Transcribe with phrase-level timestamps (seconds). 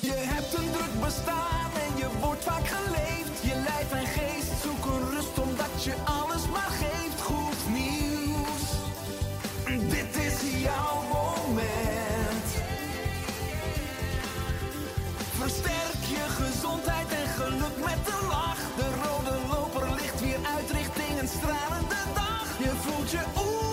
[0.00, 3.42] Je hebt een druk bestaan en je wordt vaak geleefd.
[3.42, 7.20] Je lijf en geest zoeken rust omdat je alles maar geeft.
[7.20, 8.64] Goed nieuws,
[9.88, 12.48] dit is jouw moment.
[15.38, 18.60] Versterk je gezondheid en geluk met de lach.
[18.76, 22.46] De rode loper ligt weer uit richting een stralende dag.
[22.58, 23.63] Je voelt je oersterk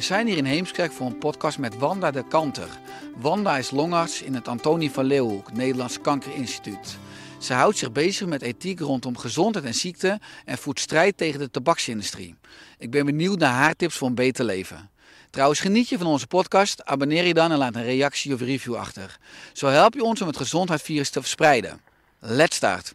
[0.00, 2.68] We zijn hier in Heemskerk voor een podcast met Wanda de Kanter.
[3.16, 6.98] Wanda is longarts in het Antonie van Leeuwenhoek Nederlands Kankerinstituut.
[7.38, 11.50] Ze houdt zich bezig met ethiek rondom gezondheid en ziekte en voert strijd tegen de
[11.50, 12.34] tabaksindustrie.
[12.78, 14.90] Ik ben benieuwd naar haar tips voor een beter leven.
[15.30, 16.84] Trouwens, geniet je van onze podcast?
[16.84, 19.18] Abonneer je dan en laat een reactie of review achter.
[19.52, 21.80] Zo help je ons om het gezondheidsvirus te verspreiden.
[22.18, 22.94] Let's start!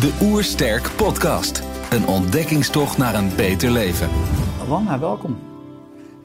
[0.00, 1.62] De Oersterk Podcast.
[1.90, 4.10] Een ontdekkingstocht naar een beter leven.
[4.66, 5.49] Wanda, welkom.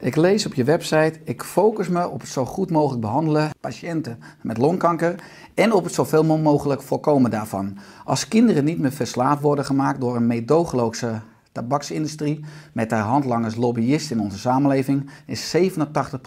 [0.06, 4.18] Ik lees op je website, ik focus me op het zo goed mogelijk behandelen patiënten
[4.42, 5.14] met longkanker
[5.54, 7.78] en op het zoveel mogelijk voorkomen daarvan.
[8.04, 11.20] Als kinderen niet meer verslaafd worden gemaakt door een meedogenloze
[11.52, 15.60] tabaksindustrie met haar handlangers lobbyisten in onze samenleving, is 87%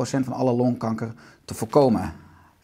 [0.02, 1.14] van alle longkanker
[1.46, 2.14] te voorkomen.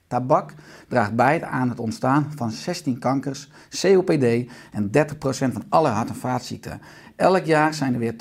[0.07, 0.53] Tabak
[0.87, 3.49] draagt bij aan het ontstaan van 16 kankers,
[3.81, 6.81] COPD en 30% van alle hart- en vaatziekten.
[7.15, 8.15] Elk jaar zijn er weer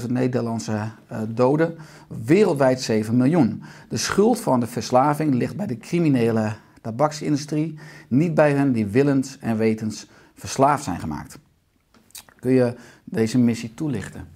[0.00, 1.76] 20.000 Nederlandse eh, doden,
[2.24, 3.62] wereldwijd 7 miljoen.
[3.88, 9.38] De schuld van de verslaving ligt bij de criminele tabaksindustrie, niet bij hen die willens
[9.38, 11.38] en wetens verslaafd zijn gemaakt.
[12.38, 14.28] Kun je deze missie toelichten?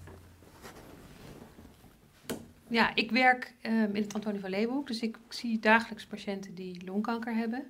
[2.68, 6.84] Ja, ik werk ehm, in het Antonie van Leeuwenhoek, dus ik zie dagelijks patiënten die
[6.84, 7.62] longkanker hebben.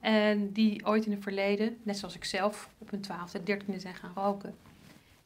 [0.00, 3.94] En die ooit in het verleden, net zoals ik zelf, op hun twaalfde, dertiende zijn
[3.94, 4.54] gaan roken.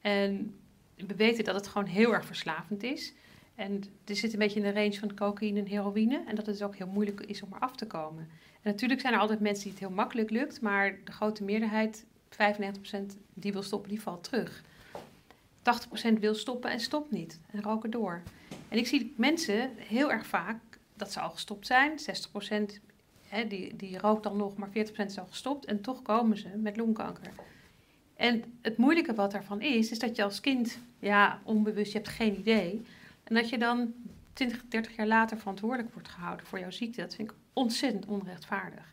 [0.00, 0.54] En
[0.96, 3.12] we weten dat het gewoon heel erg verslavend is.
[3.54, 6.22] En er zit een beetje in de range van cocaïne en heroïne.
[6.26, 8.28] En dat het ook heel moeilijk is om eraf te komen.
[8.62, 10.60] En natuurlijk zijn er altijd mensen die het heel makkelijk lukt.
[10.60, 12.36] Maar de grote meerderheid, 95%
[13.34, 14.62] die wil stoppen, die valt terug.
[16.12, 17.40] 80% wil stoppen en stopt niet.
[17.50, 18.22] En roken door.
[18.68, 20.56] En ik zie mensen heel erg vaak
[20.94, 21.98] dat ze al gestopt zijn.
[21.98, 22.02] 60%
[23.28, 25.64] hè, die, die rookt dan nog, maar 40% is al gestopt.
[25.64, 27.32] En toch komen ze met longkanker.
[28.18, 32.10] En het moeilijke wat daarvan is, is dat je als kind, ja, onbewust, je hebt
[32.10, 32.82] geen idee.
[33.24, 33.94] En dat je dan
[34.32, 37.00] 20, 30 jaar later verantwoordelijk wordt gehouden voor jouw ziekte.
[37.00, 38.92] Dat vind ik ontzettend onrechtvaardig.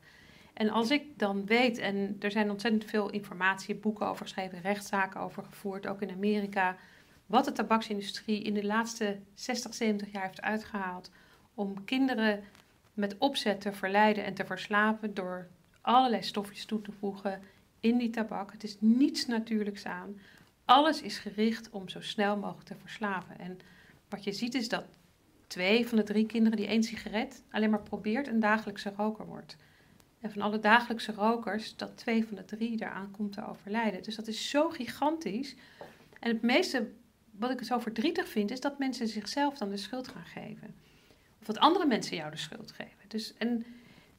[0.54, 5.20] En als ik dan weet, en er zijn ontzettend veel informatie, boeken over geschreven, rechtszaken
[5.20, 6.76] over gevoerd, ook in Amerika,
[7.26, 11.12] wat de tabaksindustrie in de laatste 60, 70 jaar heeft uitgehaald
[11.54, 12.44] om kinderen
[12.94, 15.48] met opzet te verleiden en te verslaven door
[15.82, 17.42] allerlei stofjes toe te voegen
[17.86, 18.52] in die tabak.
[18.52, 20.20] Het is niets natuurlijks aan.
[20.66, 23.40] Alles is gericht om zo snel mogelijk te verslaven.
[23.40, 23.60] En
[24.10, 24.86] wat je ziet is dat
[25.48, 29.56] twee van de drie kinderen die één sigaret alleen maar probeert een dagelijkse roker wordt.
[30.20, 34.04] En van alle dagelijkse rokers, dat twee van de drie daaraan komt te overlijden.
[34.04, 35.56] Dus dat is zo gigantisch.
[36.20, 36.92] En het meeste
[37.32, 40.76] wat ik zo verdrietig vind, is dat mensen zichzelf dan de schuld gaan geven.
[41.40, 43.08] Of dat andere mensen jou de schuld geven.
[43.08, 43.66] Dus, en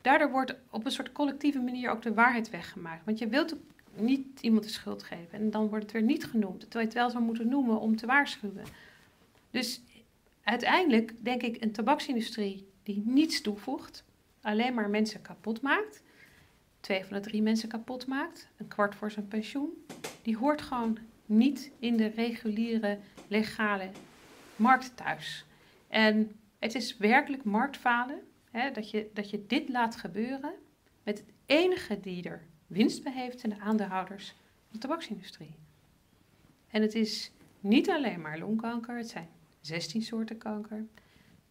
[0.07, 3.05] daardoor wordt op een soort collectieve manier ook de waarheid weggemaakt.
[3.05, 3.57] Want je wilt
[3.95, 5.39] niet iemand de schuld geven.
[5.39, 6.61] En dan wordt het weer niet genoemd.
[6.61, 8.65] Terwijl je het wel zou moeten noemen om te waarschuwen.
[9.51, 9.81] Dus
[10.43, 14.05] uiteindelijk denk ik een tabaksindustrie die niets toevoegt.
[14.41, 16.03] Alleen maar mensen kapot maakt.
[16.81, 18.49] Twee van de drie mensen kapot maakt.
[18.57, 19.85] Een kwart voor zijn pensioen.
[20.23, 23.91] Die hoort gewoon niet in de reguliere, legale
[24.57, 25.45] markt thuis.
[25.89, 28.21] En het is werkelijk marktfalen
[28.61, 30.53] hè, dat, je, dat je dit laat gebeuren
[31.03, 35.55] met het enige die er winst bij heeft zijn de aandeelhouders van de tabaksindustrie.
[36.71, 37.31] En het is
[37.61, 39.29] niet alleen maar longkanker, het zijn
[39.61, 40.85] 16 soorten kanker,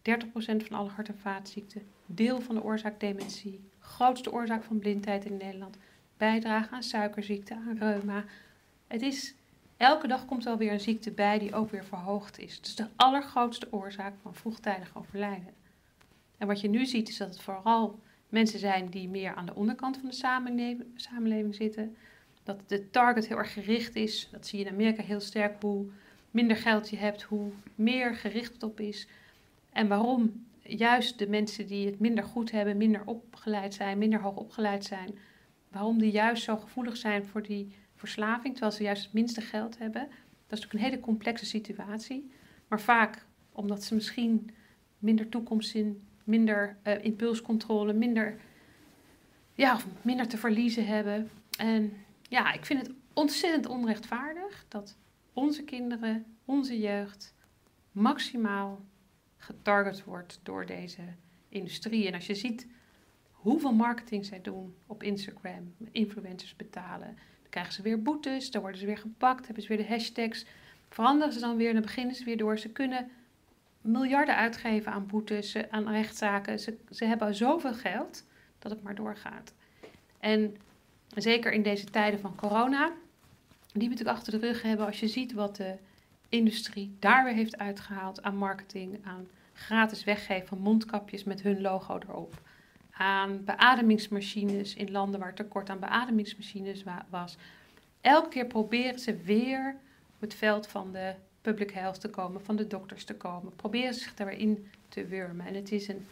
[0.02, 5.24] 30% van alle hart- en vaatziekten, deel van de oorzaak dementie, grootste oorzaak van blindheid
[5.24, 5.76] in Nederland,
[6.16, 8.24] bijdrage aan suikerziekte, aan reuma.
[8.86, 9.34] Het is
[9.76, 12.56] Elke dag komt er weer een ziekte bij die ook weer verhoogd is.
[12.56, 15.54] Het is de allergrootste oorzaak van vroegtijdig overlijden.
[16.38, 19.54] En wat je nu ziet is dat het vooral mensen zijn die meer aan de
[19.54, 20.14] onderkant van de
[20.96, 21.96] samenleving, zitten.
[22.42, 24.28] Dat de target heel erg gericht is.
[24.32, 25.62] Dat zie je in Amerika heel sterk.
[25.62, 25.86] Hoe
[26.30, 29.08] minder geld je hebt, hoe meer gericht het op is.
[29.72, 34.36] En waarom juist de mensen die het minder goed hebben, minder opgeleid zijn, minder hoog
[34.36, 35.18] opgeleid zijn,
[35.70, 39.78] waarom die juist zo gevoelig zijn voor die verslaving, terwijl ze juist het minste geld
[39.78, 40.02] hebben.
[40.46, 42.30] Dat is natuurlijk een hele complexe situatie.
[42.68, 44.50] Maar vaak omdat ze misschien
[44.98, 48.36] minder toekomstzin, minder uh, impulscontrole, minder,
[49.54, 51.30] ja, minder te verliezen hebben.
[51.58, 51.92] En
[52.28, 54.96] ja, ik vind het ontzettend onrechtvaardig dat
[55.32, 57.34] onze kinderen, onze jeugd,
[57.92, 58.84] maximaal
[59.36, 61.02] getarget wordt door deze
[61.48, 62.06] industrie.
[62.06, 62.66] En als je ziet
[63.30, 68.80] hoeveel marketing zij doen op Instagram, influencers betalen, dan krijgen ze weer boetes, dan worden
[68.80, 70.46] ze weer gepakt, hebben ze weer de hashtags,
[70.88, 72.58] veranderen ze dan weer dan beginnen ze weer door.
[72.58, 73.10] Ze kunnen
[73.86, 76.60] miljarden uitgeven aan boetes, aan rechtszaken.
[76.60, 78.24] Ze, ze hebben zoveel geld
[78.58, 79.54] dat het maar doorgaat.
[80.20, 80.56] En
[81.14, 82.92] zeker in deze tijden van corona,
[83.72, 85.74] die we natuurlijk achter de rug hebben, als je ziet wat de
[86.28, 91.98] industrie daar weer heeft uitgehaald aan marketing, aan gratis weggeven van mondkapjes met hun logo
[91.98, 92.40] erop,
[92.90, 97.36] aan beademingsmachines in landen waar tekort aan beademingsmachines was.
[98.00, 99.76] Elke keer proberen ze weer
[100.14, 101.14] op het veld van de
[101.52, 103.52] public health te komen, van de dokters te komen.
[103.56, 105.46] Proberen zich daarin te wurmen.
[105.46, 106.06] En het is een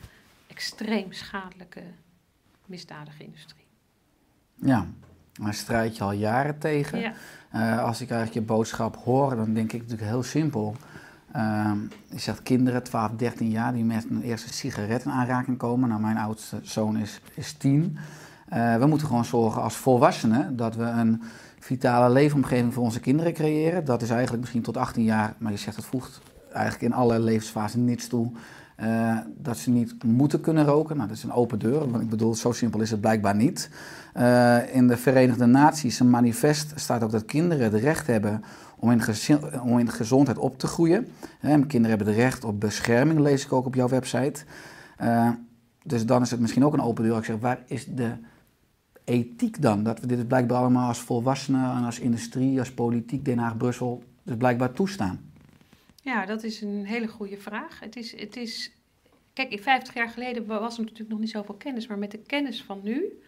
[0.47, 1.83] extreem schadelijke,
[2.67, 3.67] misdadige industrie.
[4.55, 4.87] Ja,
[5.33, 6.99] daar strijd je al jaren tegen.
[6.99, 7.13] Ja.
[7.55, 10.77] Uh, als ik eigenlijk je boodschap hoor, dan denk ik natuurlijk heel simpel.
[11.37, 11.73] Uh,
[12.11, 15.89] je zegt kinderen, 12, 13 jaar, die met een eerste sigaret in aanraking komen.
[15.89, 17.99] Nou, mijn oudste zoon is, is 10.
[18.53, 21.23] Uh, we moeten gewoon zorgen als volwassenen dat we een
[21.65, 23.85] vitale leefomgeving voor onze kinderen creëren.
[23.85, 26.21] Dat is eigenlijk misschien tot 18 jaar, maar je zegt het voegt
[26.53, 28.31] eigenlijk in alle levensfasen niets toe.
[28.81, 30.97] Uh, dat ze niet moeten kunnen roken.
[30.97, 31.91] Nou, dat is een open deur.
[31.91, 33.71] Want ik bedoel, zo simpel is het blijkbaar niet.
[34.17, 38.45] Uh, in de Verenigde Naties, een manifest, staat ook dat kinderen het recht hebben
[38.79, 38.91] om
[39.79, 41.09] in, gezondheid op te groeien.
[41.41, 44.45] kinderen hebben het recht op bescherming, lees ik ook op jouw website.
[45.03, 45.29] Uh,
[45.83, 47.17] dus dan is het misschien ook een open deur.
[47.17, 48.13] Ik zeg, waar is de
[49.05, 49.83] ethiek dan?
[49.83, 54.03] Dat we dit blijkbaar allemaal als volwassenen en als industrie, als politiek, Den Haag, Brussel,
[54.23, 55.33] dus blijkbaar toestaan.
[56.03, 57.81] Ja, dat is een hele goede vraag.
[57.81, 58.73] Het is, het is,
[59.33, 62.63] kijk, 50 jaar geleden was er natuurlijk nog niet zoveel kennis, maar met de kennis
[62.63, 63.19] van nu,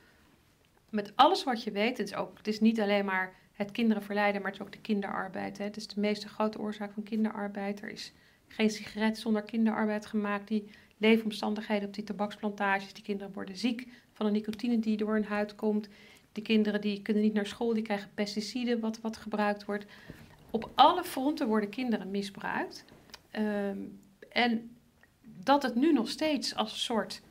[0.90, 4.02] met alles wat je weet, het is, ook, het is niet alleen maar het kinderen
[4.02, 5.58] verleiden, maar het is ook de kinderarbeid.
[5.58, 5.64] Hè.
[5.64, 7.82] Het is de meeste grote oorzaak van kinderarbeid.
[7.82, 8.12] Er is
[8.49, 10.49] geen sigaret zonder kinderarbeid gemaakt.
[10.49, 15.24] Die leefomstandigheden op die tabaksplantages, die kinderen worden ziek van de nicotine die door hun
[15.24, 15.88] huid komt.
[16.32, 19.86] Die kinderen die kunnen niet naar school, die krijgen pesticiden wat, wat gebruikt wordt.
[20.50, 22.84] Op alle fronten worden kinderen misbruikt.
[23.30, 23.78] Ehm,
[24.32, 24.70] en
[25.22, 27.22] dat het nu nog steeds als een soort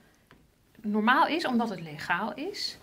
[0.81, 2.77] normaal is, omdat het legaal is.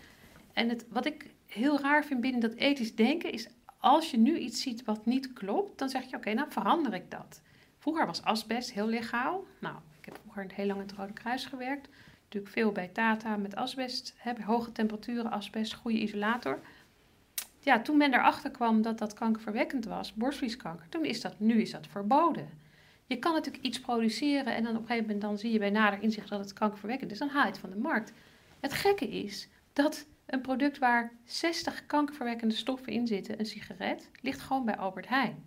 [0.52, 4.38] En het, wat ik heel raar vind binnen dat ethisch denken is, als je nu
[4.38, 7.40] iets ziet wat niet klopt, dan zeg je oké, nou verander ik dat.
[7.78, 9.44] Vroeger was asbest heel legaal.
[9.58, 11.88] Nou, ik heb vroeger heel lang in het Rode Kruis gewerkt
[12.34, 16.60] natuurlijk veel bij Tata met asbest, hè, hoge temperaturen asbest, goede isolator.
[17.60, 21.70] Ja, toen men erachter kwam dat dat kankerverwekkend was, borstvlieskanker, toen is dat, nu is
[21.70, 22.48] dat verboden.
[23.06, 25.70] Je kan natuurlijk iets produceren en dan op een gegeven moment dan zie je bij
[25.70, 28.12] nader inzicht dat het kankerverwekkend is, dan haal je het van de markt.
[28.60, 34.40] Het gekke is dat een product waar 60 kankerverwekkende stoffen in zitten, een sigaret, ligt
[34.40, 35.44] gewoon bij Albert Heijn.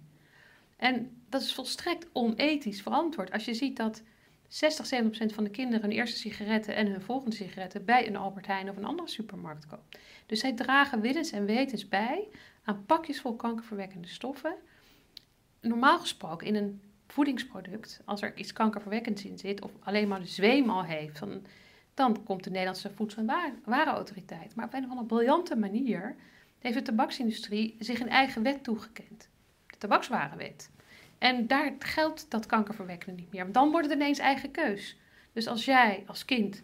[0.77, 3.31] En dat is volstrekt onethisch verantwoord.
[3.31, 4.03] Als je ziet dat
[4.47, 8.47] 60, 70% van de kinderen hun eerste sigaretten en hun volgende sigaretten bij een Albert
[8.47, 9.97] Heijn of een andere supermarkt koopt.
[10.25, 12.27] Dus zij dragen willens en wetens bij
[12.63, 14.55] aan pakjes vol kankerverwekkende stoffen.
[15.61, 20.27] Normaal gesproken in een voedingsproduct, als er iets kankerverwekkends in zit of alleen maar de
[20.27, 21.45] zweem al heeft, dan,
[21.93, 24.55] dan komt de Nederlandse Voedsel- en Warenautoriteit.
[24.55, 26.15] Maar op een of andere briljante manier
[26.59, 29.29] heeft de tabaksindustrie zich een eigen wet toegekend.
[29.67, 30.69] De tabakswarenwet.
[31.17, 33.51] En daar geldt dat kankerverwekkende niet meer.
[33.51, 34.97] Dan wordt het ineens eigen keus.
[35.33, 36.63] Dus als jij als kind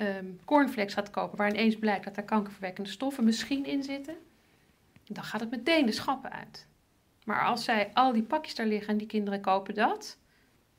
[0.00, 4.16] um, cornflakes gaat kopen waar ineens blijkt dat er kankerverwekkende stoffen misschien in zitten,
[5.06, 6.66] dan gaat het meteen de schappen uit.
[7.24, 10.18] Maar als zij al die pakjes daar liggen en die kinderen kopen dat,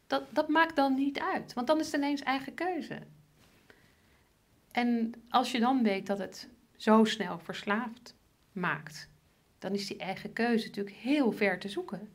[0.08, 1.54] dat, dat maakt dan niet uit.
[1.54, 3.00] Want dan is het ineens eigen keuze.
[4.72, 8.16] En als je dan weet dat het zo snel verslaafd
[8.52, 9.10] maakt,
[9.60, 12.10] dan is die eigen keuze natuurlijk heel ver te zoeken.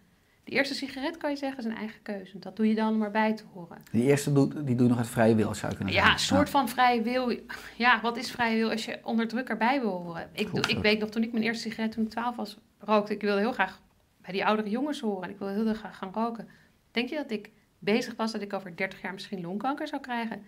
[0.49, 2.39] De eerste sigaret kan je zeggen is een eigen keuze.
[2.39, 3.79] Dat doe je dan maar bij te horen.
[3.91, 6.13] Die eerste doet, die doe je nog uit vrije wil, zou je kunnen zeggen.
[6.13, 7.39] Ja, een soort van vrije wil.
[7.77, 10.29] Ja, wat is vrije wil als je onder druk erbij wil horen?
[10.33, 13.21] Ik, ik weet nog, toen ik mijn eerste sigaret toen ik 12 was rookte, ik
[13.21, 13.81] wilde heel graag
[14.23, 15.23] bij die oudere jongens horen.
[15.23, 16.49] En ik wilde heel graag gaan roken.
[16.91, 20.43] Denk je dat ik bezig was dat ik over 30 jaar misschien longkanker zou krijgen?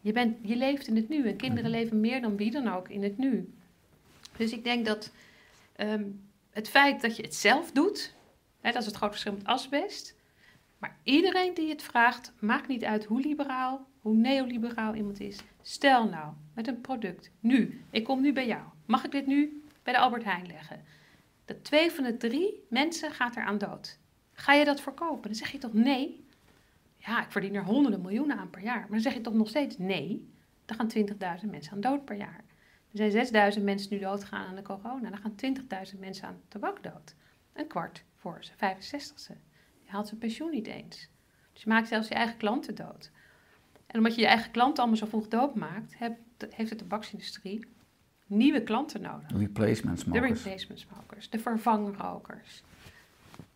[0.00, 1.80] Je, bent, je leeft in het nu en kinderen mhm.
[1.80, 3.52] leven meer dan wie dan ook in het nu.
[4.36, 5.10] Dus ik denk dat
[5.76, 8.16] um, het feit dat je het zelf doet,
[8.72, 10.16] dat is het grote verschil met asbest.
[10.78, 15.38] Maar iedereen die het vraagt, maakt niet uit hoe liberaal, hoe neoliberaal iemand is.
[15.62, 18.62] Stel nou, met een product, nu, ik kom nu bij jou.
[18.86, 20.84] Mag ik dit nu bij de Albert Heijn leggen?
[21.44, 23.98] Dat twee van de drie mensen gaat er aan dood.
[24.32, 25.22] Ga je dat verkopen?
[25.22, 26.26] Dan zeg je toch nee?
[26.96, 28.80] Ja, ik verdien er honderden miljoenen aan per jaar.
[28.80, 30.32] Maar dan zeg je toch nog steeds nee?
[30.64, 32.44] Dan gaan 20.000 mensen aan dood per jaar.
[32.92, 35.10] Er zijn 6.000 mensen nu doodgaan aan de corona.
[35.10, 35.56] Dan gaan
[35.92, 37.14] 20.000 mensen aan tabak dood.
[37.52, 39.32] Een kwart voor zijn 65ste.
[39.84, 41.08] Je haalt zijn pensioen niet eens.
[41.52, 43.10] Dus je maakt zelfs je eigen klanten dood.
[43.86, 45.94] En omdat je je eigen klanten allemaal zo vroeg dood maakt,
[46.50, 47.66] heeft de tabaksindustrie
[48.26, 49.30] nieuwe klanten nodig.
[49.30, 50.42] Replacement De smokers.
[50.42, 52.62] replacement smokers, de vervangrokers.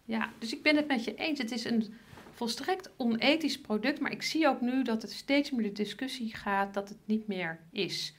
[0.04, 1.38] Ja, dus ik ben het met je eens.
[1.38, 1.95] Het is een
[2.33, 6.75] volstrekt onethisch product, maar ik zie ook nu dat het steeds meer de discussie gaat
[6.75, 8.16] dat het niet meer is.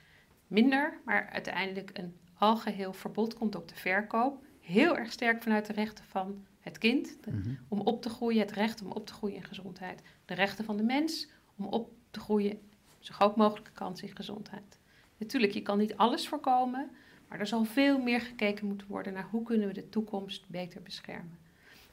[0.47, 4.43] Minder, maar uiteindelijk een algeheel verbod komt op de verkoop.
[4.63, 7.49] Heel erg sterk vanuit de rechten van het kind, de- Mhm.
[7.67, 10.01] om op te groeien, het recht om op te groeien in gezondheid.
[10.25, 12.59] De rechten van de mens om op te groeien,
[12.99, 14.79] zo groot mogelijke kans in gezondheid.
[15.17, 16.89] Natuurlijk, je kan niet alles voorkomen,
[17.27, 20.81] maar er zal veel meer gekeken moeten worden naar hoe kunnen we de toekomst beter
[20.81, 21.37] beschermen.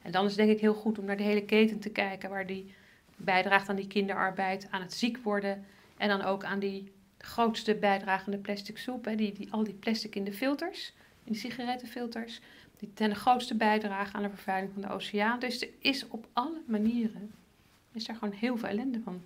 [0.02, 2.30] En dan is het denk ik heel goed om naar de hele keten te kijken,
[2.30, 2.74] waar die
[3.16, 5.64] bijdraagt aan die kinderarbeid, aan het ziek worden
[5.96, 10.14] en dan ook aan die grootste bijdragende plastic soep, hè, die, die, al die plastic
[10.14, 10.92] in de filters,
[11.24, 12.40] in de sigarettenfilters,
[12.80, 15.38] die ten grootste bijdragen aan de vervuiling van de oceaan.
[15.38, 17.30] Dus er is op alle manieren,
[17.92, 19.20] is er gewoon heel veel ellende van.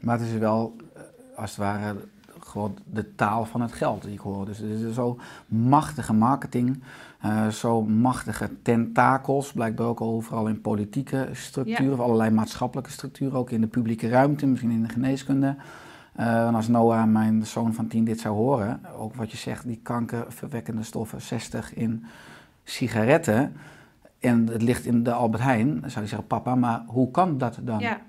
[0.00, 1.02] Maar het is wel, eh,
[1.36, 1.96] als het ware,
[2.40, 4.46] gewoon de taal van het geld die ik hoor.
[4.46, 6.82] Dus het is zo machtige marketing,
[7.20, 11.92] eh, zo machtige tentakels, blijkbaar ook overal in politieke structuren, Ja.
[11.92, 15.56] of allerlei maatschappelijke structuren, ook in de publieke ruimte, misschien in de geneeskunde.
[16.12, 19.66] Eh, en als Noah, mijn zoon van 10, dit zou horen, ook wat je zegt,
[19.66, 22.04] die kankerverwekkende stoffen, 60 in
[22.64, 23.56] sigaretten,
[24.18, 27.38] en het ligt in de Albert Heijn, dan zou hij zeggen, papa, maar hoe kan
[27.38, 27.78] dat dan?
[27.78, 28.06] Ja,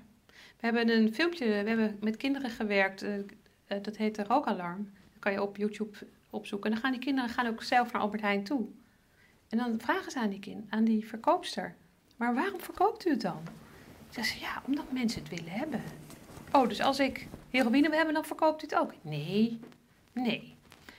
[0.62, 3.18] we hebben een filmpje, we hebben met kinderen gewerkt, eh,
[3.66, 4.90] eh, dat heet de rookalarm.
[5.12, 5.98] Dat kan je op YouTube
[6.30, 6.66] opzoeken.
[6.66, 8.66] En dan gaan die kinderen gaan ook zelf naar Albert Heijn toe.
[9.48, 11.74] En dan vragen ze aan die, kind, aan die verkoopster,
[12.16, 13.42] maar waarom verkoopt u het dan?
[14.10, 15.82] Zeg ze, ja, omdat mensen het willen hebben.
[16.52, 18.92] Oh, dus als ik heroïne wil hebben, dan verkoopt u het ook?
[19.02, 19.60] Nee,
[20.12, 20.56] nee.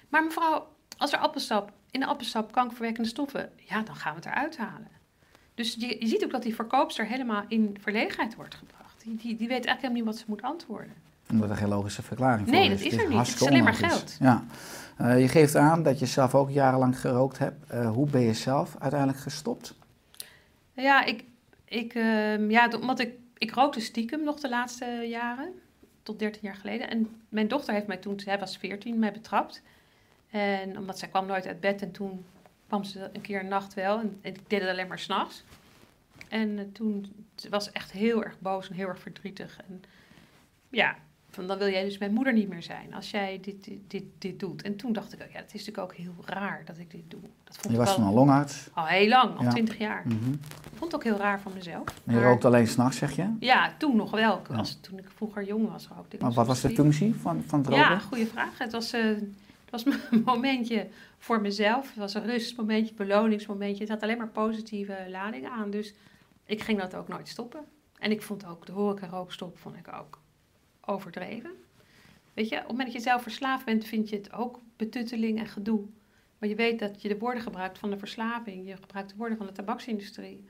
[0.09, 0.67] Maar mevrouw,
[0.97, 4.87] als er appelsap, in de appelsap kankerverwekkende stoffen, ja, dan gaan we het eruit halen.
[5.55, 9.01] Dus je, je ziet ook dat die verkoopster helemaal in verlegenheid wordt gebracht.
[9.03, 10.93] Die, die, die weet eigenlijk helemaal niet wat ze moet antwoorden.
[11.29, 12.85] Omdat er geen logische verklaring Nee, voor dat is.
[12.85, 13.17] is Het er niet.
[13.17, 14.17] Het is alleen maar geld.
[14.19, 14.43] Ja.
[14.97, 17.69] Eh, je geeft aan dat je zelf ook jarenlang gerookt hebt.
[17.69, 19.75] Eh, hoe ben je zelf uiteindelijk gestopt?
[20.73, 21.23] Ja, ik,
[21.65, 25.49] ik, ehm, ja, omdat ik, ik rookte stiekem nog de laatste jaren,
[26.03, 26.89] tot 13 jaar geleden.
[26.89, 29.61] En mijn dochter heeft mij toen, zij was 14, mij betrapt.
[30.33, 32.25] En omdat zij kwam nooit uit bed en toen
[32.67, 33.99] kwam ze een keer een nacht wel.
[33.99, 35.43] En, en ik deed het alleen maar s'nachts.
[36.29, 39.57] En eh, toen ze was echt heel erg boos en heel erg verdrietig.
[39.67, 39.83] En
[40.69, 40.95] ja,
[41.29, 44.03] van, dan wil jij dus mijn moeder niet meer zijn als jij dit, dit, dit,
[44.17, 44.61] dit doet.
[44.61, 47.19] En toen dacht ik, ja, het is natuurlijk ook heel raar dat ik dit doe.
[47.43, 48.67] Dat vond Je ik was toen al longarts.
[48.73, 49.49] al heel lang, al Ja.
[49.49, 50.03] 20 jaar.
[50.05, 51.87] Ik vond het ook heel raar van mezelf.
[51.87, 53.35] En je Maar- rookt alleen s'nachts, zeg je?
[53.39, 54.41] Ja, toen nog wel.
[54.49, 54.63] Ja.
[54.81, 56.21] Toen ik vroeger jong was, rookte ik.
[56.21, 57.83] Maar wat was de functie van, van het roken?
[57.83, 58.57] Ja, goede vraag.
[58.57, 59.23] Het was, eh, het
[59.73, 60.87] was een momentje
[61.17, 61.87] voor mezelf.
[61.87, 63.83] Het was een rustmomentje, beloningsmomentje.
[63.83, 65.69] Het had alleen maar positieve ladingen aan.
[65.69, 65.93] Dus
[66.45, 67.65] ik ging dat ook nooit stoppen.
[67.99, 70.19] En ik vond ook de horeca rookstop vond ik ook
[70.81, 71.51] overdreven.
[72.33, 75.39] Weet je, op het moment dat je zelf verslaafd bent, vind je het ook betutteling
[75.39, 75.85] en gedoe.
[76.37, 78.67] Maar je weet dat je de woorden gebruikt van de verslaving.
[78.67, 80.45] Je gebruikt de woorden van de tabaksindustrie.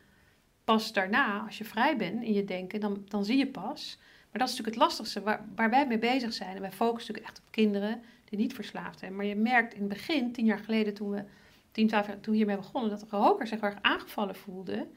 [0.63, 3.97] Pas daarna, als je vrij bent in je denken, dan, dan zie je pas.
[3.99, 6.55] Maar dat is natuurlijk het lastigste waar, waar wij mee bezig zijn.
[6.55, 8.01] En wij focussen natuurlijk echt op kinderen
[8.33, 9.15] die niet verslaafd zijn.
[9.15, 11.23] Maar je merkt in het begin, tien jaar geleden, toen we
[11.71, 14.87] tien, twaalf jaar toen hiermee begonnen, dat de roker zich erg aangevallen voelde.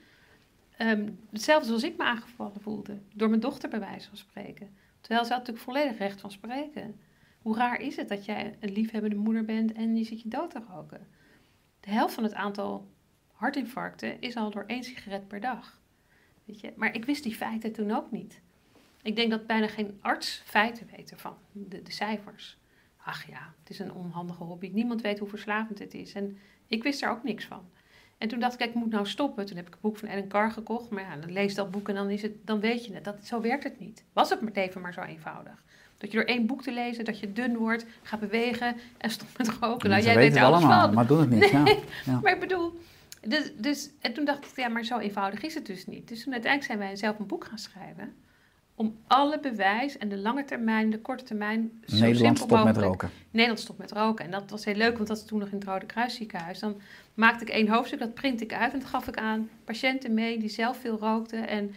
[0.76, 2.98] Ehm, hetzelfde zoals ik me aangevallen voelde.
[3.14, 4.68] Door mijn dochter bij wijze van spreken.
[5.00, 7.00] Terwijl ze had natuurlijk volledig recht van spreken.
[7.42, 10.50] Hoe raar is het dat jij een liefhebbende moeder bent en je zit je dood
[10.50, 11.06] te roken?
[11.80, 12.88] De helft van het aantal
[13.32, 15.80] hartinfarcten is al door één sigaret per dag.
[16.44, 16.72] Weet je?
[16.76, 18.40] Maar ik wist die feiten toen ook niet.
[19.02, 22.58] Ik denk dat bijna geen arts feiten weet ervan, de, de cijfers.
[23.06, 24.70] Ach ja, het is een onhandige hobby.
[24.72, 26.12] Niemand weet hoe verslavend het is.
[26.12, 27.60] En ik wist daar ook niks van.
[28.18, 29.46] En toen dacht ik, ik moet nou stoppen.
[29.46, 30.90] Toen heb ik een boek van Ellen Carr gekocht.
[30.90, 33.04] Maar ja, dan lees dat boek en dan, is het, dan weet je het.
[33.04, 34.04] Dat, zo werkt het niet.
[34.12, 35.62] Was het maar even maar zo eenvoudig.
[35.98, 39.38] Dat je door één boek te lezen, dat je dun wordt, gaat bewegen en stopt
[39.38, 39.90] met roken.
[39.90, 40.94] Nou, jij weet het allemaal, van.
[40.94, 41.50] maar doen het niet.
[41.50, 41.64] Ja.
[42.04, 42.20] Ja.
[42.22, 42.80] Maar ik bedoel,
[43.26, 46.08] dus, dus, en toen dacht ik, ja, maar zo eenvoudig is het dus niet.
[46.08, 48.14] Dus toen uiteindelijk zijn wij zelf een boek gaan schrijven.
[48.78, 52.84] Om alle bewijs en de lange termijn, de korte termijn, zo Nederland simpel stopt met
[52.84, 53.10] roken.
[53.30, 54.24] Nederland stopt met roken.
[54.24, 56.58] En dat was heel leuk, want dat was toen nog in het Rode Kruisziekenhuis.
[56.58, 56.80] Dan
[57.14, 60.38] maakte ik één hoofdstuk, dat print ik uit en dat gaf ik aan patiënten mee
[60.38, 61.48] die zelf veel rookten.
[61.48, 61.74] En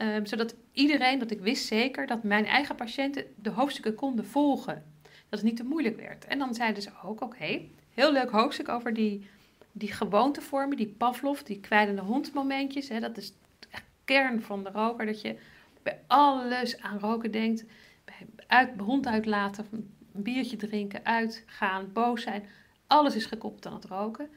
[0.00, 4.84] Ehm, zodat iedereen, dat ik wist zeker, dat mijn eigen patiënten de hoofdstukken konden volgen.
[5.02, 6.24] Dat het niet te moeilijk werd.
[6.24, 7.60] En dan zeiden ze ook, oké,
[7.94, 9.26] heel leuk hoofdstuk over die,
[9.72, 12.88] die gewoontevormen, die Pavlov, die kwijlende hondmomentjes.
[12.88, 13.32] Hè, dat is
[13.70, 15.36] echt kern van de roker, dat je
[15.82, 17.64] bij alles aan roken denkt.
[18.04, 22.44] Bij hond uitlaten, een biertje drinken, uitgaan, boos zijn.
[22.86, 24.30] Alles is gekoppeld aan het roken.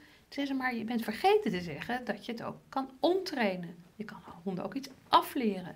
[0.58, 3.76] Maar je bent vergeten te zeggen dat je het ook kan omtrainen.
[3.96, 5.76] Je kan honden ook iets afleren.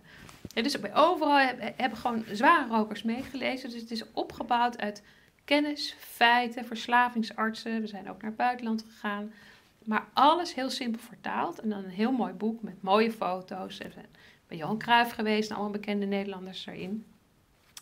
[0.54, 3.70] Ja, dus overal heb- hebben gewoon zware rokers meegelezen.
[3.70, 5.04] Dus het is opgebouwd uit
[5.46, 7.82] kennis, feiten, verslavingsartsen.
[7.82, 9.32] We zijn ook naar het buitenland gegaan.
[9.84, 11.60] Maar alles heel simpel vertaald.
[11.60, 13.78] En dan een heel mooi boek met mooie foto's.
[13.78, 14.06] We zijn
[14.48, 17.06] bij Johan Cruijff geweest, en allemaal bekende Nederlanders erin.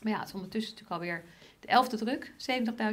[0.02, 1.24] Maar ja, het is ondertussen natuurlijk alweer
[1.60, 2.32] de elfde druk.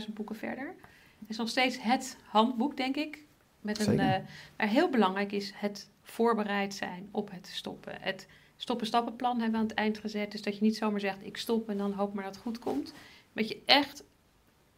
[0.07, 0.75] 70.000 boeken verder.
[1.19, 3.25] Het is nog steeds het handboek, denk ik.
[3.61, 4.19] Met een, eh,
[4.57, 8.01] maar heel belangrijk is het voorbereid zijn op het stoppen.
[8.01, 10.33] Het stoppen-stappenplan hebben we aan het eind gezet.
[10.33, 12.59] Dus dat je niet zomaar zegt, ik stop en dan hoop maar dat het goed
[12.59, 12.93] komt.
[13.33, 14.05] Dat je echt,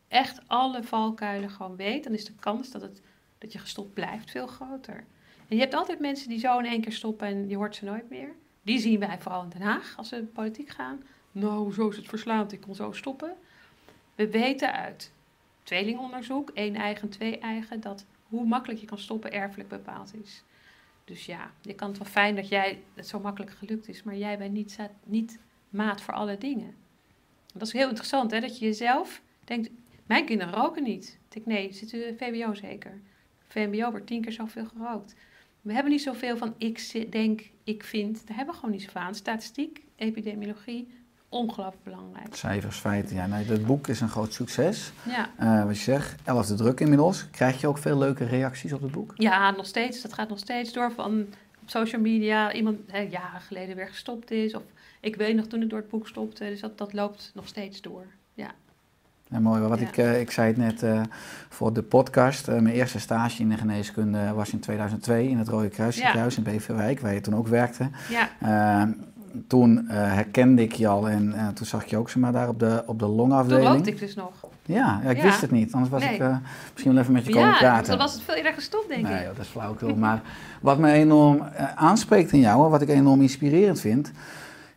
[0.08, 2.04] echt alle valkuilen gewoon weet.
[2.04, 3.00] Dan is de kans dat, het,
[3.38, 5.04] dat je gestopt blijft veel groter.
[5.48, 7.84] En je hebt altijd mensen die zo in één keer stoppen en je hoort ze
[7.84, 8.34] nooit meer.
[8.64, 11.02] Die zien wij vooral in Den Haag als we in politiek gaan.
[11.32, 13.34] Nou, zo is het verslaafd, ik kon zo stoppen.
[14.14, 15.12] We weten uit
[15.62, 20.42] tweelingonderzoek, één eigen, twee eigen, dat hoe makkelijk je kan stoppen erfelijk bepaald is.
[21.04, 24.16] Dus ja, je kan het wel fijn dat jij het zo makkelijk gelukt is, maar
[24.16, 26.74] jij bent niet, niet maat voor alle dingen.
[27.54, 28.40] Dat is heel interessant, hè?
[28.40, 29.70] dat je jezelf denkt,
[30.06, 31.18] mijn kinderen roken niet.
[31.32, 33.00] Ik nee, zitten VWO zeker.
[33.48, 35.14] VMBO wordt tien keer zoveel gerookt.
[35.60, 38.26] We hebben niet zoveel van ik denk, ik vind.
[38.26, 39.14] Daar hebben we gewoon niet zoveel aan.
[39.14, 40.88] Statistiek, epidemiologie,
[41.28, 42.34] ongelooflijk belangrijk.
[42.34, 43.16] Cijfers, feiten.
[43.16, 44.92] Ja, nee, het boek is een groot succes.
[45.08, 45.30] Ja.
[45.36, 47.30] Eh, wat je zegt, elfde druk inmiddels.
[47.30, 49.12] Krijg je ook veel leuke reacties op het boek?
[49.16, 50.02] Ja, nog steeds.
[50.02, 51.26] Dat gaat nog steeds door van
[51.62, 52.52] op social media.
[52.52, 54.54] Iemand hè, jaren geleden weer gestopt is.
[54.54, 54.62] Of
[55.00, 56.44] ik weet nog toen ik door het boek stopte.
[56.44, 58.06] Dus dat, dat loopt nog steeds door.
[59.34, 59.40] Ja.
[59.40, 59.60] Ja, mooi.
[59.68, 59.86] Wat Ja.
[59.86, 61.00] ik, eh, ik zei het net eh,
[61.48, 62.48] voor de podcast.
[62.48, 66.26] Eh, mijn eerste stage in de geneeskunde was in 2002 in het Rode Kruis Ja.
[66.36, 67.88] in Beverwijk, waar je toen ook werkte.
[68.08, 68.28] Ja.
[68.40, 68.88] Eh,
[69.46, 72.58] toen herkende ik je al en toen zag ik je ook zeg maar, daar op
[72.58, 73.68] de, op de Toen longafdeling.
[73.68, 74.30] rookte ik dus nog.
[74.62, 75.22] Ja, ja, ik Ja.
[75.22, 75.72] wist het niet.
[75.72, 76.14] Anders was Nee.
[76.14, 76.22] ik
[76.72, 77.88] misschien wel even met je komen Ja, praten.
[77.88, 79.18] dan was het veel eerder gestopt, denk Nee, ik.
[79.18, 79.94] joh, dat is flauwekul.
[79.96, 80.20] maar
[80.60, 81.42] wat me enorm
[81.74, 84.12] aanspreekt in jou, en wat ik enorm inspirerend vind,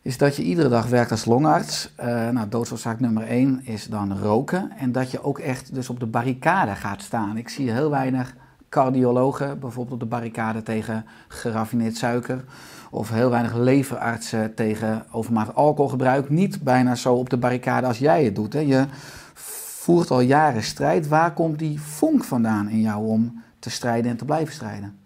[0.07, 1.93] is dat je iedere dag werkt als longarts.
[1.95, 4.71] Eh nou, doodsoorzaak nummer één is dan roken.
[4.77, 7.37] En dat je ook echt dus op de barricade gaat staan.
[7.37, 8.35] Ik zie heel weinig
[8.69, 12.43] cardiologen bijvoorbeeld op de barricade tegen geraffineerd suiker.
[12.89, 16.29] Of heel weinig leverartsen tegen overmatig alcoholgebruik.
[16.29, 18.53] Niet bijna zo op de barricade als jij het doet.
[18.53, 18.59] Hè.
[18.59, 18.85] Je
[19.33, 21.07] voert al jaren strijd.
[21.07, 24.97] Waar komt die vonk vandaan in jou om te strijden en te blijven strijden?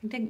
[0.00, 0.28] Ik denk,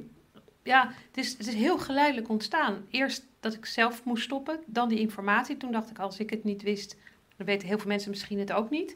[0.63, 2.85] ja, het is, heel geleidelijk ontstaan.
[2.89, 5.57] Eerst dat ik zelf moest stoppen, dan die informatie.
[5.57, 6.97] Toen dacht ik, als ik het niet wist,
[7.37, 8.95] dan weten heel veel mensen misschien het ook niet.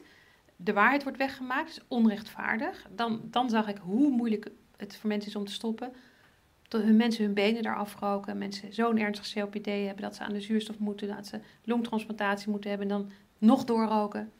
[0.56, 2.86] De waarheid wordt weggemaakt, is onrechtvaardig.
[2.94, 5.92] Dan, dan zag ik hoe moeilijk het voor mensen is om te stoppen.
[6.68, 10.32] Dat hun mensen hun benen eraf roken, mensen zo'n ernstig COPD hebben dat ze aan
[10.32, 14.32] de zuurstof moeten, dat ze longtransplantatie moeten hebben en dan nog doorroken.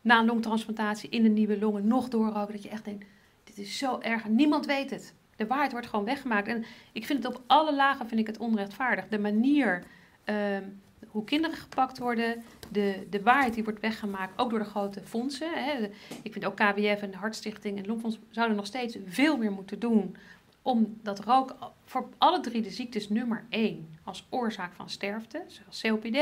[0.00, 3.06] Na een longtransplantatie in de nieuwe longen nog doorroken, dat je echt denkt,
[3.44, 4.28] dit is zo erg.
[4.28, 5.14] Niemand weet het.
[5.36, 6.48] De waarheid wordt gewoon weggemaakt.
[6.48, 9.08] En ik vind het op alle lagen vind ik het onrechtvaardig.
[9.08, 9.82] De manier
[10.24, 10.62] ehm,
[11.08, 15.50] hoe kinderen gepakt worden, de, de waarheid die wordt weggemaakt, ook door de grote fondsen.
[15.54, 15.90] Hè.
[16.22, 19.78] Ik vind ook KWF en de Hartstichting en Longfonds zouden nog steeds veel meer moeten
[19.78, 20.16] doen
[20.62, 25.80] om dat rook voor alle drie de ziektes nummer één als oorzaak van sterfte, zoals
[25.80, 26.18] COPD,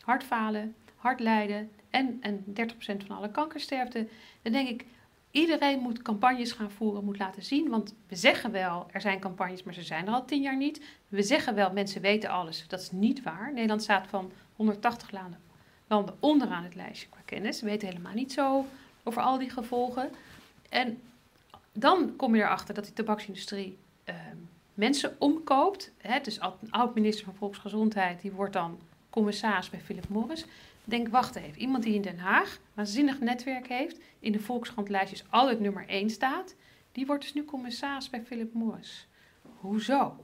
[0.00, 2.52] hartfalen, hartlijden en, en 30%
[3.06, 4.08] van alle kankersterfte.
[4.42, 4.84] Dan denk ik,
[5.30, 7.68] iedereen moet campagnes gaan voeren, moet laten zien.
[7.68, 10.80] Want we zeggen wel, er zijn campagnes, maar ze zijn er al tien jaar niet.
[11.08, 12.64] We zeggen wel, mensen weten alles.
[12.68, 13.52] Dat is niet waar.
[13.52, 17.60] Nederland staat van 180 landen, onderaan het lijstje qua kennis.
[17.60, 18.66] We weten helemaal niet zo
[19.02, 20.10] over al die gevolgen.
[20.68, 21.00] En
[21.72, 24.36] dan kom je erachter dat die tabaksindustrie ehm,
[24.74, 25.92] mensen omkoopt.
[25.98, 28.78] Hè, dus oud-minister van Volksgezondheid, die wordt dan
[29.10, 30.44] commissaris bij Philip Morris.
[30.88, 35.60] Denk, wacht even, iemand die in Den Haag waanzinnig netwerk heeft, in de Volkskrantlijstjes altijd
[35.60, 36.54] nummer 1 staat,
[36.92, 39.08] die wordt dus nu commissaris bij Philip Morris.
[39.42, 40.16] Hoezo?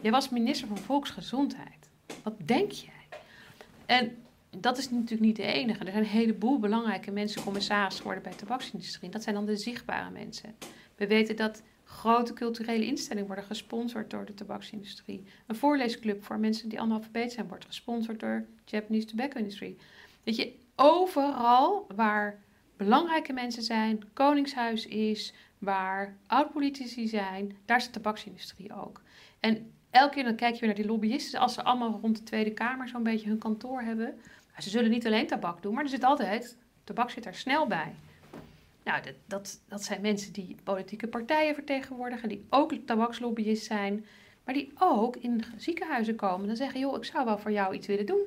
[0.00, 1.90] Jij was minister van Volksgezondheid.
[2.22, 3.18] Wat denk jij?
[3.86, 4.16] En
[4.50, 5.84] dat is natuurlijk niet de enige.
[5.84, 9.10] Er zijn een heleboel belangrijke mensen commissaris geworden bij de tabaksindustrie.
[9.10, 10.54] Dat zijn dan de zichtbare mensen.
[10.96, 15.24] We weten dat grote culturele instellingen worden gesponsord door de tabaksindustrie.
[15.46, 19.76] Een voorleesclub voor mensen die analfabeet zijn wordt gesponsord door Japanese Tobacco Industry.
[20.24, 22.38] Weet je, overal waar
[22.76, 29.02] belangrijke mensen zijn, koningshuis is, waar oud-politici zijn, daar is de tabaksindustrie ook.
[29.40, 31.40] En elke keer dan kijk je weer naar die lobbyisten.
[31.40, 34.18] Als ze allemaal rond de Tweede Kamer zo'n beetje hun kantoor hebben.
[34.58, 37.94] Ze zullen niet alleen tabak doen, maar er zit altijd, tabak zit er snel bij.
[38.88, 44.06] Nou, dat, dat, zijn mensen die politieke partijen vertegenwoordigen, die ook tabakslobbyist zijn,
[44.44, 46.46] maar die ook in ziekenhuizen komen.
[46.46, 48.22] Dan zeggen, joh, ik zou wel voor jou iets willen doen,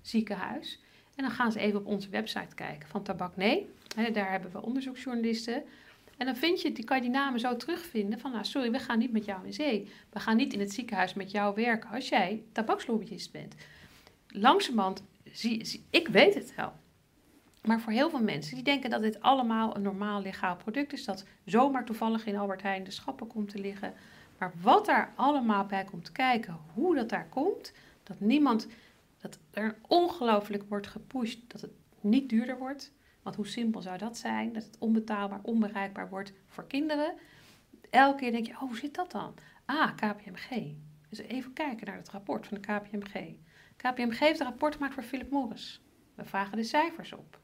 [0.00, 0.80] ziekenhuis.
[1.14, 3.68] En dan gaan ze even op onze website kijken van Tabak Nee.
[4.12, 5.62] daar hebben we onderzoeksjournalisten.
[6.16, 8.78] En dan vind je, die, kan je die namen zo terugvinden van, nou sorry, we
[8.78, 9.88] gaan niet met jou in zee.
[10.12, 13.54] We gaan niet in het ziekenhuis met jou werken als jij tabakslobbyist bent.
[14.28, 16.72] Langzamerhand, zie, ik weet het wel.
[17.66, 21.04] Maar voor heel veel mensen die denken dat dit allemaal een normaal legaal product is,
[21.04, 23.94] dat zomaar toevallig in Albert Heijn de schappen komt te liggen.
[24.38, 28.66] Maar wat daar allemaal bij komt kijken, hoe dat daar komt, dat niemand,
[29.18, 32.92] dat er ongelooflijk wordt gepusht dat het niet duurder wordt.
[33.22, 34.52] Want hoe simpel zou dat zijn?
[34.52, 37.14] Dat het onbetaalbaar, onbereikbaar wordt voor kinderen.
[37.90, 39.34] Elke keer denk je, oh, hoe zit dat dan?
[39.64, 40.74] Ah, KPMG.
[41.08, 43.34] Dus even kijken naar het rapport van de KPMG.
[43.76, 45.82] KPMG heeft een rapport gemaakt voor Philip Morris.
[46.14, 47.40] We vragen de cijfers op.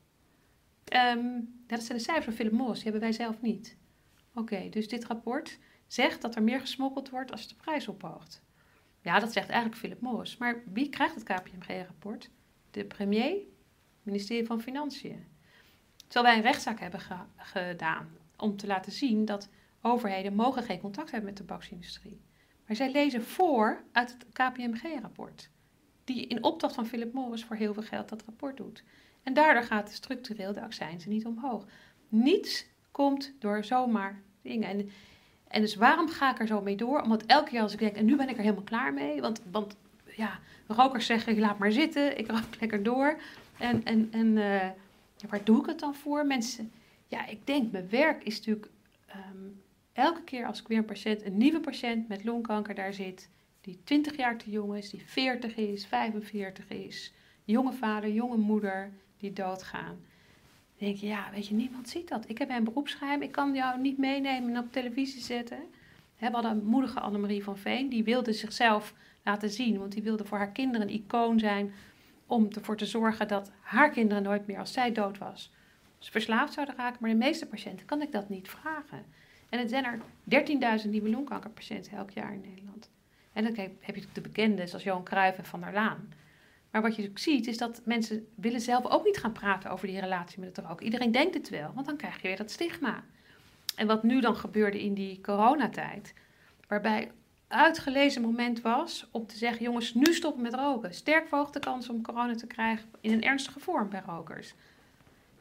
[0.95, 3.77] Um, dat zijn de cijfers van Philip Morris, die hebben wij zelf niet.
[4.35, 8.43] Oké, dus dit rapport zegt dat er meer gesmokkeld wordt als de prijs ophoogt.
[9.01, 10.37] Ja, dat zegt eigenlijk Philip Morris.
[10.37, 12.31] Maar wie krijgt het KPMG-rapport?
[12.71, 13.37] De premier,
[14.03, 15.27] ministerie van Financiën.
[15.97, 17.01] Terwijl wij een rechtszaak hebben
[17.37, 19.49] gedaan om te laten zien dat
[19.81, 22.21] overheden mogen geen contact hebben met de tabaksindustrie.
[22.67, 25.51] Maar zij lezen voor uit het KPMG-rapport.
[26.05, 28.85] Die in opdracht van Philip Morris voor heel veel geld dat rapport doet.
[29.27, 31.65] En daardoor gaat structureel de accijnzen niet omhoog.
[32.09, 34.69] Niets komt door zomaar dingen.
[34.69, 34.91] En,
[35.49, 37.01] en dus waarom ga ik er zo mee door?
[37.01, 39.21] Omdat elke keer als ik denk, en nu ben ik er helemaal klaar mee.
[39.21, 39.77] Want, want
[40.17, 43.19] ja, rokers zeggen, laat maar zitten, ik rook lekker door.
[43.59, 44.69] En, en, en uh,
[45.29, 46.27] waar doe ik het dan voor?
[46.27, 46.73] Mensen,
[47.07, 48.69] ja, ik denk, mijn werk is natuurlijk...
[49.09, 49.63] Um,
[49.93, 53.29] elke keer als ik weer een patiënt, een nieuwe patiënt met longkanker daar zit...
[53.61, 57.13] die 20 jaar te jong is, die 40 is, 45 is...
[57.45, 59.99] jonge vader, jonge moeder die doodgaan.
[60.79, 62.29] Dan denk je, ja, weet je, niemand ziet dat.
[62.29, 65.59] Ik heb een beroepsgeheim, ik kan jou niet meenemen en op televisie zetten.
[66.19, 70.25] We hadden een moedige Annemarie van Veen, die wilde zichzelf laten zien, want die wilde
[70.25, 71.73] voor haar kinderen een icoon zijn
[72.27, 75.53] om ervoor te zorgen dat haar kinderen nooit meer als zij dood was,
[75.99, 76.99] verslaafd zouden raken.
[77.01, 79.05] Maar de meeste patiënten kan ik dat niet vragen.
[79.49, 82.91] En het zijn er 13.000 nieuwe longkankerpatiënten elk jaar in Nederland.
[83.33, 86.13] En dan heb je de bekende, zoals Johan Cruijff en Van der Laan.
[86.77, 90.01] Maar wat je ziet is dat mensen willen zelf ook niet gaan praten over die
[90.01, 90.85] relatie met het roken.
[90.85, 93.05] Iedereen denkt het wel, want dan krijg je weer dat stigma.
[93.75, 96.15] En wat nu dan gebeurde in die coronatijd,
[96.69, 97.13] waarbij
[97.49, 100.95] uitgelezen moment was om te zeggen: jongens, nu stoppen met roken.
[100.95, 104.55] Sterk verhoogt de kans om corona te krijgen in een ernstige vorm bij rokers.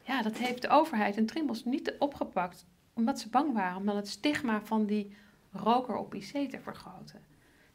[0.02, 3.96] Ja, dat heeft de overheid en Trimbos niet opgepakt, omdat ze bang waren om dan
[3.96, 5.16] het stigma van die
[5.52, 7.20] roker op IC te vergroten.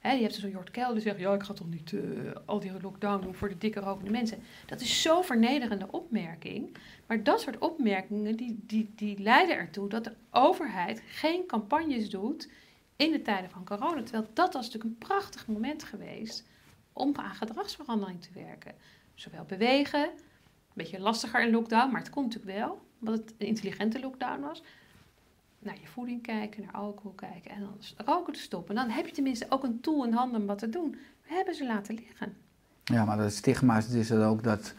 [0.02, 2.60] He, je hebt zo'n Jort Kelder die zegt, ja, ik ga toch niet uh, al
[2.60, 4.44] die lockdown doen voor de dikke rokende mensen.
[4.66, 6.78] Dat is zo'n vernederende opmerking.
[7.08, 12.50] Maar dat soort opmerkingen, die, die, die leiden ertoe dat de overheid geen campagnes doet
[12.96, 14.04] in de tijden van corona.
[14.04, 16.48] Terwijl dat was natuurlijk een prachtig moment geweest
[16.94, 18.76] om aan gedragsverandering te werken.
[19.14, 23.48] Zowel bewegen, een beetje lastiger in lockdown, maar het kon natuurlijk wel, omdat het een
[23.48, 24.64] intelligente lockdown was
[25.62, 28.76] naar je voeding kijken, naar alcohol kijken en dan roken te stoppen.
[28.76, 30.92] Dan heb je tenminste ook een tool in handen om wat te doen.
[31.28, 32.36] We hebben ze laten liggen.
[32.84, 34.74] Ja, maar het stigma is dus ook dat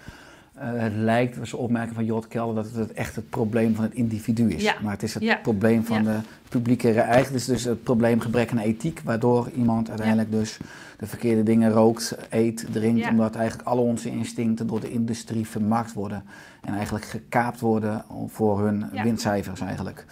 [0.55, 4.51] het lijkt, was opmerking van Jot Kelder, dat het echt het probleem van het individu
[4.51, 4.63] is.
[4.63, 4.75] Ja.
[4.83, 6.17] Maar het is het probleem van de
[6.49, 7.33] publieke eigen.
[7.33, 10.59] Het is dus het probleem gebrek aan ethiek, waardoor iemand uiteindelijk dus
[10.99, 15.93] de verkeerde dingen rookt, eet, drinkt, omdat eigenlijk alle onze instincten door de industrie vermarkt
[15.93, 16.25] worden
[16.61, 20.05] en eigenlijk gekaapt worden voor hun windcijfers eigenlijk.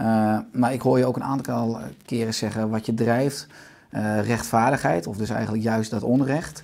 [0.00, 3.46] Uh, maar ik hoor je ook een aantal keren zeggen wat je drijft,
[3.90, 6.62] uh, rechtvaardigheid, of dus eigenlijk juist dat onrecht.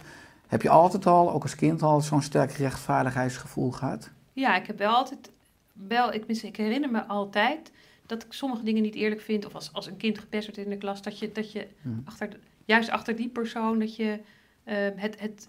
[0.49, 4.11] Heb je altijd al, ook als kind al, zo'n sterk rechtvaardigheidsgevoel gehad?
[4.33, 5.31] Ja, ik heb wel altijd,
[5.73, 7.73] wel, ik, ik herinner me altijd
[8.07, 9.47] dat ik sommige dingen niet eerlijk vind.
[9.47, 12.03] Of als, als een kind gepest wordt in de klas, dat je, dat je hmm.
[12.05, 14.21] achter, juist achter die persoon, dat je
[14.65, 15.49] uh, het, het...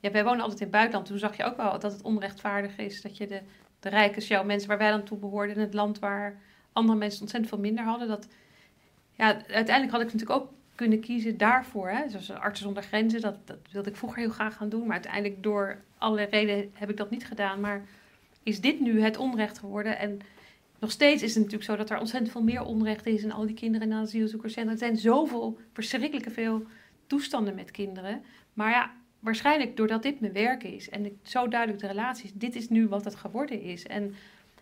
[0.00, 2.76] Ja, wij wonen altijd in het buitenland, toen zag je ook wel dat het onrechtvaardig
[2.76, 3.02] is.
[3.02, 3.40] Dat je de,
[3.80, 6.40] de rijke jouw mensen waar wij dan toe behoorden, in het land waar
[6.72, 8.08] andere mensen ontzettend veel minder hadden.
[8.08, 8.28] Dat,
[9.12, 11.88] ja, uiteindelijk had ik natuurlijk ook kunnen kiezen daarvoor.
[11.88, 12.08] Hè?
[12.08, 14.82] Zoals Artsen zonder Grenzen, dat, dat wilde ik vroeger heel graag gaan doen.
[14.82, 17.60] Maar uiteindelijk door allerlei redenen heb ik dat niet gedaan.
[17.60, 17.82] Maar
[18.42, 19.98] is dit nu het onrecht geworden?
[19.98, 20.20] En
[20.78, 23.22] nog steeds is het natuurlijk zo dat er ontzettend veel meer onrecht is.
[23.22, 24.72] En al die kinderen in asielzoekerscentra.
[24.72, 26.66] Er zijn zoveel, verschrikkelijke veel
[27.06, 28.22] toestanden met kinderen.
[28.52, 30.90] Maar ja, waarschijnlijk doordat dit mijn werk is.
[30.90, 32.32] En ik, zo duidelijk de relaties.
[32.34, 33.86] Dit is nu wat het geworden is.
[33.86, 34.14] En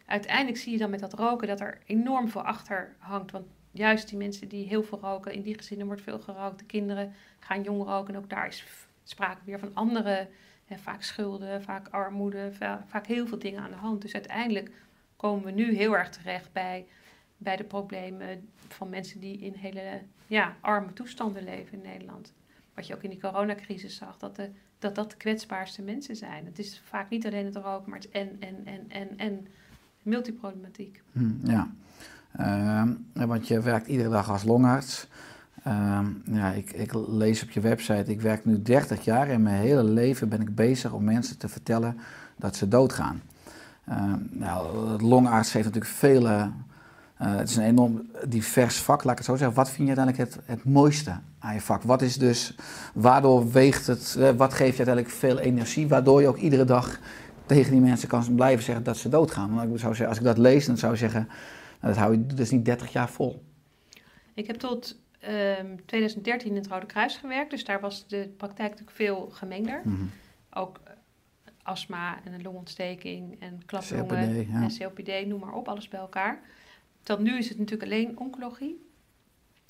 [0.06, 3.30] uiteindelijk zie je dan met dat roken dat er enorm veel achter hangt.
[3.30, 6.58] Want juist die mensen die heel veel roken, in die gezinnen wordt veel gerookt.
[6.58, 8.64] De kinderen gaan jong roken en ook daar is
[9.04, 10.28] sprake weer van andere,
[10.64, 14.02] hè, vaak schulden, vaak armoede, va- vaak heel veel dingen aan de hand.
[14.02, 14.70] Dus uiteindelijk
[15.16, 16.86] komen we nu heel erg terecht bij,
[17.36, 22.32] bij de problemen van mensen die in hele ja, arme toestanden leven in Nederland.
[22.74, 26.44] Wat je ook in die coronacrisis zag, dat de, dat, dat de kwetsbaarste mensen zijn.
[26.44, 29.46] Het is vaak niet alleen het roken, maar het en, en, en, en, en
[30.02, 31.02] multiproblematiek.
[31.12, 31.70] Hm, ja.
[32.36, 35.08] Ehm, want je werkt iedere dag als longarts.
[35.64, 39.60] Ehm, ja, ik, ik lees op je website, ik werk nu 30 jaar en mijn
[39.60, 41.98] hele leven ben ik bezig om mensen te vertellen
[42.36, 43.22] dat ze doodgaan.
[43.86, 46.50] Ehm, nou, longarts heeft natuurlijk vele,
[47.16, 49.56] eh, het is een enorm divers vak, laat ik het zo zeggen.
[49.56, 51.82] Wat vind je uiteindelijk het, het mooiste aan je vak?
[51.82, 52.54] Wat is dus,
[52.94, 56.98] waardoor weegt het, eh, wat geeft je uiteindelijk veel energie, waardoor je ook iedere dag
[57.46, 59.54] tegen die mensen kan blijven zeggen dat ze doodgaan?
[59.54, 61.28] Want ik zou zeggen, als ik dat lees, dan zou ik zeggen,
[61.80, 63.44] nou, dat hou je dus niet 30 jaar vol.
[64.34, 68.70] Ik heb tot ehm, 2013 in het Rode Kruis gewerkt, dus daar was de praktijk
[68.70, 69.80] natuurlijk veel gemengder.
[69.84, 70.04] Mhm.
[70.50, 70.92] Ook eh,
[71.62, 74.62] astma en een longontsteking en klaplongen COPD, ja.
[74.62, 76.40] en COPD, noem maar op, alles bij elkaar.
[77.02, 78.88] Tot nu is het natuurlijk alleen oncologie.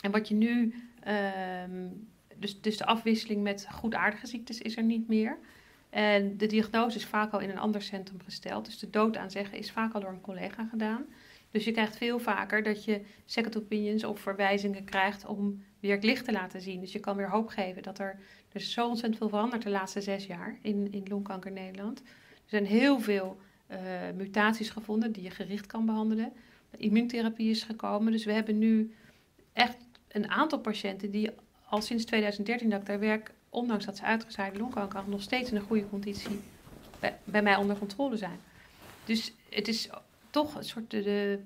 [0.01, 1.89] En wat je nu, ehm,
[2.37, 5.39] dus, dus de afwisseling met goedaardige ziektes is er niet meer.
[5.91, 8.65] En de diagnose is vaak al in een ander centrum gesteld.
[8.65, 11.05] Dus de dood aanzeggen is vaak al door een collega gedaan.
[11.51, 16.05] Dus je krijgt veel vaker dat je second opinions of verwijzingen krijgt om weer het
[16.05, 16.81] licht te laten zien.
[16.81, 19.71] Dus je kan weer hoop geven dat er, er is zo ontzettend veel veranderd de
[19.71, 22.01] laatste zes jaar in, in longkanker Nederland.
[22.01, 22.07] Er
[22.47, 23.37] zijn heel veel
[23.67, 23.79] eh,
[24.17, 26.33] mutaties gevonden die je gericht kan behandelen.
[26.77, 28.13] Immuuntherapie is gekomen.
[28.13, 28.95] Dus we hebben nu
[29.53, 29.77] echt
[30.09, 31.31] een aantal patiënten die
[31.69, 35.57] al sinds 2013 dat ik daar werk, ondanks dat ze uitgezaaide longkanker nog steeds in
[35.57, 36.41] een goede conditie
[37.25, 38.39] bij mij onder controle zijn.
[39.05, 39.89] Dus het is
[40.31, 41.41] toch een soort de,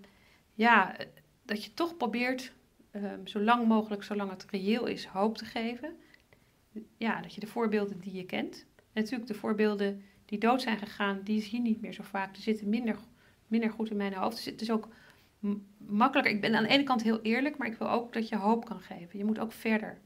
[0.55, 0.97] ja,
[1.43, 2.53] dat je toch probeert
[2.91, 5.97] ehm, zo lang mogelijk, zolang het reëel is, hoop te geven.
[6.97, 8.67] Ja, dat je de voorbeelden die je kent.
[8.77, 12.35] En natuurlijk de voorbeelden die dood zijn gegaan, die zie je niet meer zo vaak.
[12.35, 12.99] Die zitten minder,
[13.47, 14.37] minder goed in mijn hoofd.
[14.37, 14.89] Dus het is ook
[15.39, 16.33] m- makkelijker.
[16.35, 18.65] Ik ben aan de ene kant heel eerlijk, maar ik wil ook dat je hoop
[18.65, 19.19] kan geven.
[19.19, 19.99] Je moet ook verder.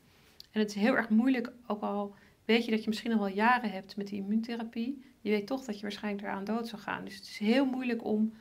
[0.50, 2.14] En het is heel erg moeilijk, ook al
[2.44, 5.04] weet je dat je misschien al wel jaren hebt met die immuuntherapie.
[5.20, 7.04] Je weet toch dat je waarschijnlijk eraan dood zou gaan.
[7.04, 8.32] Dus het is heel moeilijk om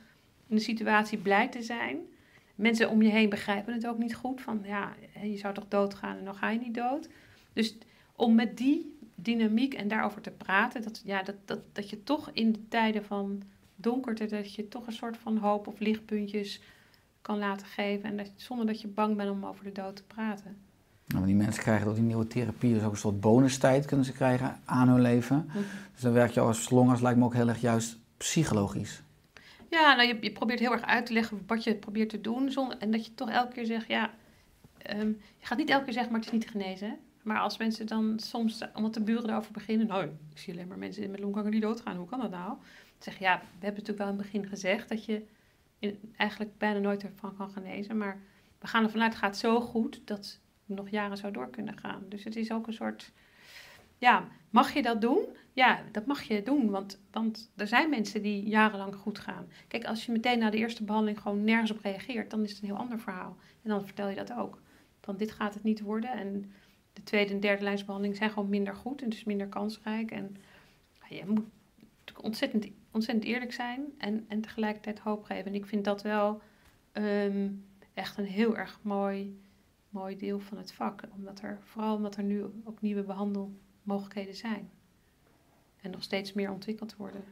[0.48, 1.96] in de situatie blij te zijn.
[2.54, 4.40] Mensen om je heen begrijpen het ook niet goed.
[4.40, 7.08] Van ja, je zou toch doodgaan en dan ga je niet dood.
[7.52, 7.76] Dus
[8.16, 12.30] om met die dynamiek en daarover te praten, dat, ja, dat, dat, dat je toch
[12.32, 13.42] in de tijden van
[13.76, 16.60] donkerte, dat je toch een soort van hoop of lichtpuntjes
[17.22, 18.08] kan laten geven.
[18.08, 20.56] En dat, zonder dat je bang bent om over de dood te praten.
[21.06, 24.12] Nou, die mensen krijgen door die nieuwe therapie dus ook een soort bonustijd kunnen ze
[24.12, 25.44] krijgen aan hun leven.
[25.46, 25.58] Mhm.
[25.92, 29.02] Dus dan werk je als longarts, lijkt me ook heel erg juist psychologisch.
[29.70, 32.52] Ja, nou, je, probeert heel erg uit te leggen wat je probeert te doen.
[32.78, 34.14] En dat je toch elke keer zegt, ja,
[34.78, 36.98] ehm, je gaat niet elke keer zeggen, maar het is niet te genezen.
[37.22, 40.78] Maar als mensen dan soms, omdat de buren erover beginnen, nou, ik zie alleen maar
[40.78, 42.48] mensen met longkanker die doodgaan, hoe kan dat nou?
[42.48, 42.58] Dan
[42.98, 45.26] zeg ja, we hebben natuurlijk wel in het begin gezegd dat je
[46.16, 47.96] eigenlijk bijna nooit ervan kan genezen.
[47.96, 48.20] Maar
[48.58, 51.78] we gaan ervan uit, het gaat zo goed dat het nog jaren zou door kunnen
[51.78, 52.04] gaan.
[52.08, 53.12] Dus het is ook een soort,
[53.98, 55.26] ja, mag je dat doen?
[55.58, 59.48] Ja, dat mag je doen, want, want er zijn mensen die jarenlang goed gaan.
[59.68, 62.60] Kijk, als je meteen na de eerste behandeling gewoon nergens op reageert, dan is het
[62.60, 63.36] een heel ander verhaal.
[63.62, 64.60] En dan vertel je dat ook.
[65.00, 66.10] Van dit gaat het niet worden.
[66.10, 66.52] En
[66.92, 70.10] de tweede en derde lijnsbehandeling zijn gewoon minder goed en dus minder kansrijk.
[70.10, 70.36] En
[71.08, 71.44] ja, je moet
[72.16, 75.46] ontzettend, ontzettend eerlijk zijn en, en tegelijkertijd hoop geven.
[75.46, 76.40] En ik vind dat wel
[76.92, 77.50] ehm,
[77.94, 79.40] echt een heel erg mooi,
[79.88, 81.02] mooi deel van het vak.
[81.14, 84.70] Omdat er, vooral omdat er nu ook nieuwe behandelmogelijkheden zijn.
[85.80, 87.24] En nog steeds meer ontwikkeld worden.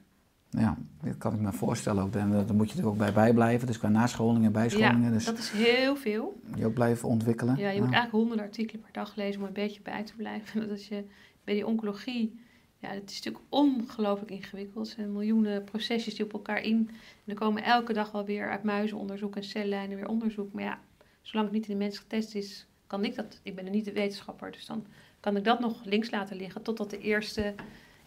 [0.51, 2.15] Ja, dat kan ik me voorstellen ook.
[2.15, 3.67] En daar moet je natuurlijk ook bij bijblijven.
[3.67, 5.03] Dus qua nascholingen en bijscholingen.
[5.03, 6.41] Ja, dus dat is heel veel.
[6.57, 7.57] je ook blijven ontwikkelen.
[7.57, 10.61] Ja, je moet eigenlijk honderden artikelen per dag lezen om een beetje bij te blijven.
[10.61, 11.05] Dat als je
[11.45, 12.41] bij die oncologie,
[12.79, 14.89] ja, het is natuurlijk ongelooflijk ingewikkeld.
[14.89, 16.89] Er zijn miljoenen procesjes die op elkaar in.
[17.25, 20.53] En er komen elke dag wel weer uit muizenonderzoek en cellijnen weer onderzoek.
[20.53, 20.79] Maar ja,
[21.23, 23.41] zolang het niet in de mens getest is, kan ik dat.
[23.43, 24.87] Ik ben er niet de wetenschapper, dus dan
[25.21, 27.55] kan ik dat nog links laten liggen totdat de eerste.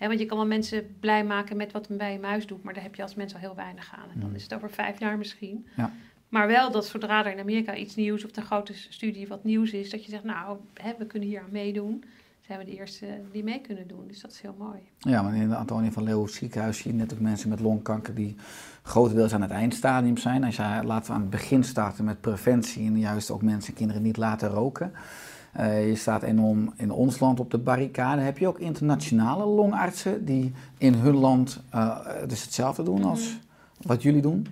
[0.08, 2.74] Want je kan wel mensen blij maken met wat men bij je muis doet, maar
[2.74, 4.10] daar heb je als mens al heel weinig aan.
[4.14, 4.36] En dan Mm.
[4.36, 5.68] is het over vijf jaar misschien.
[5.76, 5.92] Ja.
[6.30, 9.72] Maar wel dat zodra er in Amerika iets nieuws of een grote studie wat nieuws
[9.72, 12.04] is, dat je zegt, nou, hè, we kunnen hier aan meedoen.
[12.46, 14.08] Zijn we de eerste die mee kunnen doen.
[14.08, 14.80] Dus dat is heel mooi.
[14.98, 18.16] Ja, want in het Antonie van Leeuwen ziekenhuis zie je net ook mensen met longkanker
[18.16, 18.36] die
[18.84, 20.44] grotendeels aan het eindstadium zijn.
[20.44, 23.78] Als je, laten we aan het begin starten met preventie en juist ook mensen en
[23.78, 24.92] kinderen niet laten roken.
[25.54, 28.22] Eh, je staat enorm in ons land op de barricade.
[28.22, 33.38] Heb je ook internationale longartsen die in hun land eh, dus hetzelfde doen als
[33.82, 34.48] wat jullie doen?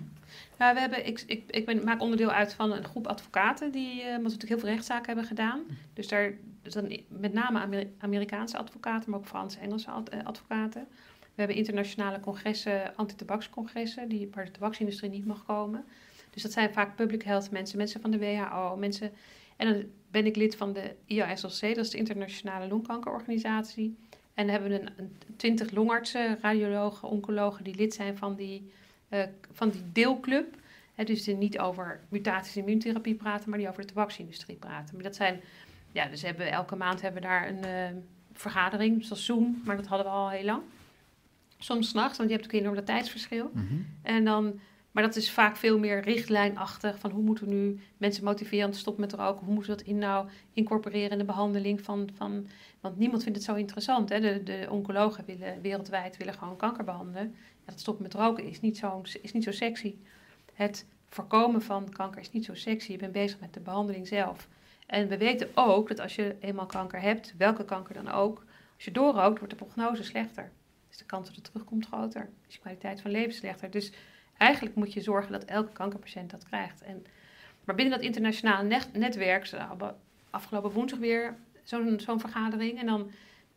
[0.58, 4.02] Nou, we hebben, ik, ik, ik ben, maak onderdeel uit van een groep advocaten die
[4.02, 5.60] uh, natuurlijk heel veel rechtszaken hebben gedaan.
[5.94, 6.32] Dus daar
[6.62, 10.86] dus dan met name Amer Amerikaanse advocaten, maar ook Franse en Engelse ad, advocaten.
[11.20, 15.84] We hebben internationale congressen, anti-tabakscongressen, die waar de tabaksindustrie niet mag komen.
[16.30, 19.10] Dus dat zijn vaak public health mensen, mensen van de WHO, mensen.
[19.58, 23.96] En dan ben ik lid van de IASLC, dat is de Internationale Longkankerorganisatie.
[24.34, 28.72] En dan hebben we een, twintig longartsen, radiologen, oncologen die lid zijn van die,
[29.10, 30.56] uh, van die deelclub.
[30.94, 34.94] He, dus die niet over mutaties in immuuntherapie praten, maar die over de tabaksindustrie praten.
[34.94, 35.40] Maar dat zijn,
[35.92, 38.00] ja, dus hebben, elke maand hebben we daar een uh,
[38.32, 40.62] vergadering, zoals Zoom, maar dat hadden we al heel lang.
[41.58, 43.50] Soms s'nachts, want je hebt ook een enorm tijdsverschil.
[43.52, 43.86] Mm -hmm.
[44.02, 44.60] En dan
[44.98, 48.72] maar dat is vaak veel meer richtlijnachtig van hoe moeten we nu mensen motiveren om
[48.72, 49.44] te stoppen met roken.
[49.44, 52.46] Hoe moeten we dat in nou incorporeren in de behandeling van, van
[52.80, 54.08] want niemand vindt het zo interessant.
[54.08, 54.20] Hè?
[54.20, 57.34] De, de oncologen willen wereldwijd willen gewoon kanker behandelen.
[57.36, 59.94] Ja, dat stoppen met roken is niet, zo, is niet zo sexy.
[60.54, 62.92] Het voorkomen van kanker is niet zo sexy.
[62.92, 64.48] Je bent bezig met de behandeling zelf.
[64.86, 68.84] En we weten ook dat als je eenmaal kanker hebt, welke kanker dan ook, als
[68.84, 70.50] je doorrookt, wordt de prognose slechter.
[70.88, 72.28] Dus de kans dat het terugkomt groter.
[72.48, 73.70] Is je kwaliteit van leven slechter.
[73.70, 73.92] Dus
[74.38, 76.82] eigenlijk moet je zorgen dat elke kankerpatiënt dat krijgt.
[76.82, 77.06] En,
[77.64, 79.58] maar binnen dat internationale netwerk, ze
[80.30, 82.80] afgelopen woensdag weer zo'n vergadering.
[82.80, 83.10] En dan,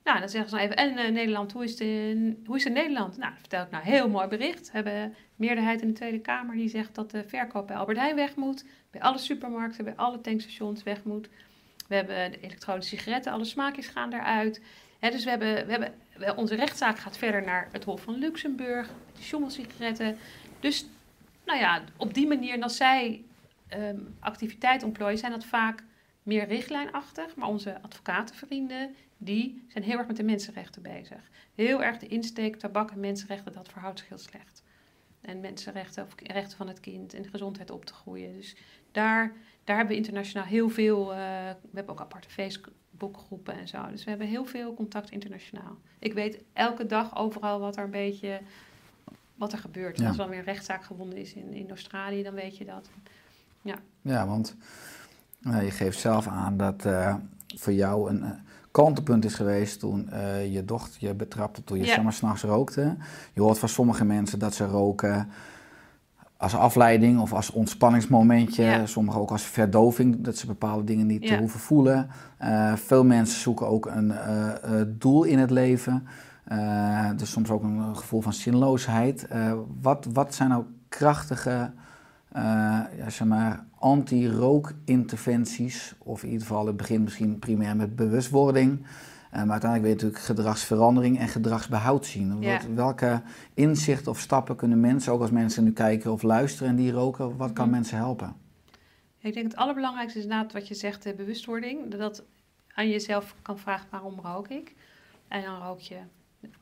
[0.04, 2.64] nou, dan zeggen ze dan even, en uh, Nederland, hoe is, het in, hoe is
[2.64, 3.18] het in Nederland?
[3.18, 4.72] Nou, vertel ik nou, heel mooi bericht.
[4.72, 8.16] We hebben meerderheid in de Tweede Kamer die zegt dat de verkoop bij Albert Heijn
[8.16, 8.66] weg moet.
[8.92, 11.30] Bij alle supermarkten, bij alle tankstations weg moet.
[11.88, 14.62] We hebben de elektronische sigaretten, alle smaakjes gaan eruit.
[15.00, 19.24] dus we hebben, we hebben, onze rechtszaak gaat verder naar het Hof van Luxemburg, de
[19.24, 20.18] schommelsigaretten.
[20.62, 20.86] Dus
[21.46, 23.24] nou ja, op die manier, als zij
[23.78, 25.84] um, activiteit ontplooien, zijn dat vaak
[26.24, 27.36] meer richtlijnachtig.
[27.36, 31.30] Maar onze advocatenvrienden, die zijn heel erg met de mensenrechten bezig.
[31.56, 34.64] Heel erg de insteek, tabak en mensenrechten, dat verhoudt zich heel slecht.
[35.22, 38.34] En mensenrechten, of rechten van het kind en gezondheid op te groeien.
[38.34, 38.56] Dus
[38.92, 41.12] daar, daar hebben we internationaal heel veel.
[41.12, 41.18] Uh,
[41.62, 43.88] we hebben ook aparte Facebookgroepen en zo.
[43.90, 45.78] Dus we hebben heel veel contact internationaal.
[46.00, 48.42] Ik weet elke dag overal wat er een beetje
[49.42, 49.98] wat er gebeurt.
[49.98, 50.08] Ja.
[50.08, 52.90] Als er dan weer een rechtszaak gewonnen is in, in Australië, dan weet je dat.
[53.62, 54.56] Ja, ja want
[55.48, 57.16] uh, je geeft zelf aan dat uh,
[57.56, 58.30] voor jou een uh,
[58.72, 60.10] kantelpunt is geweest toen
[60.52, 61.96] je dochter je betrapte toen je ja.
[61.96, 62.96] zomaar s'nachts rookte.
[63.34, 65.30] Je hoort van sommige mensen dat ze roken
[66.38, 68.64] als afleiding of als ontspanningsmomentje.
[68.64, 68.86] Ja.
[68.86, 71.40] Sommigen ook als verdoving, dat ze bepaalde dingen niet ja.
[71.40, 72.10] hoeven voelen.
[72.76, 74.14] veel mensen zoeken ook een
[74.98, 76.08] doel in het leven.
[76.52, 79.28] Uh, dus soms ook een gevoel van zinloosheid.
[79.34, 81.72] Uh, wat, wat zijn nou krachtige
[82.36, 82.42] uh,
[82.98, 85.96] ja, zeg maar, anti-rookinterventies?
[85.98, 88.80] Of in ieder geval, het begint misschien primair met bewustwording.
[89.32, 92.42] maar uiteindelijk wil je natuurlijk gedragsverandering en gedragsbehoud zien.
[92.42, 92.54] Ja.
[92.54, 93.22] Wat, welke
[93.54, 97.38] inzichten of stappen kunnen mensen, ook als mensen nu kijken of luisteren en die roken,
[97.38, 98.36] wat kan mm mensen helpen?
[99.20, 101.96] Ik denk het allerbelangrijkste is inderdaad wat je zegt, de bewustwording.
[101.96, 102.24] Dat
[102.74, 104.76] aan jezelf kan vragen waarom rook ik.
[105.28, 105.98] En dan rook je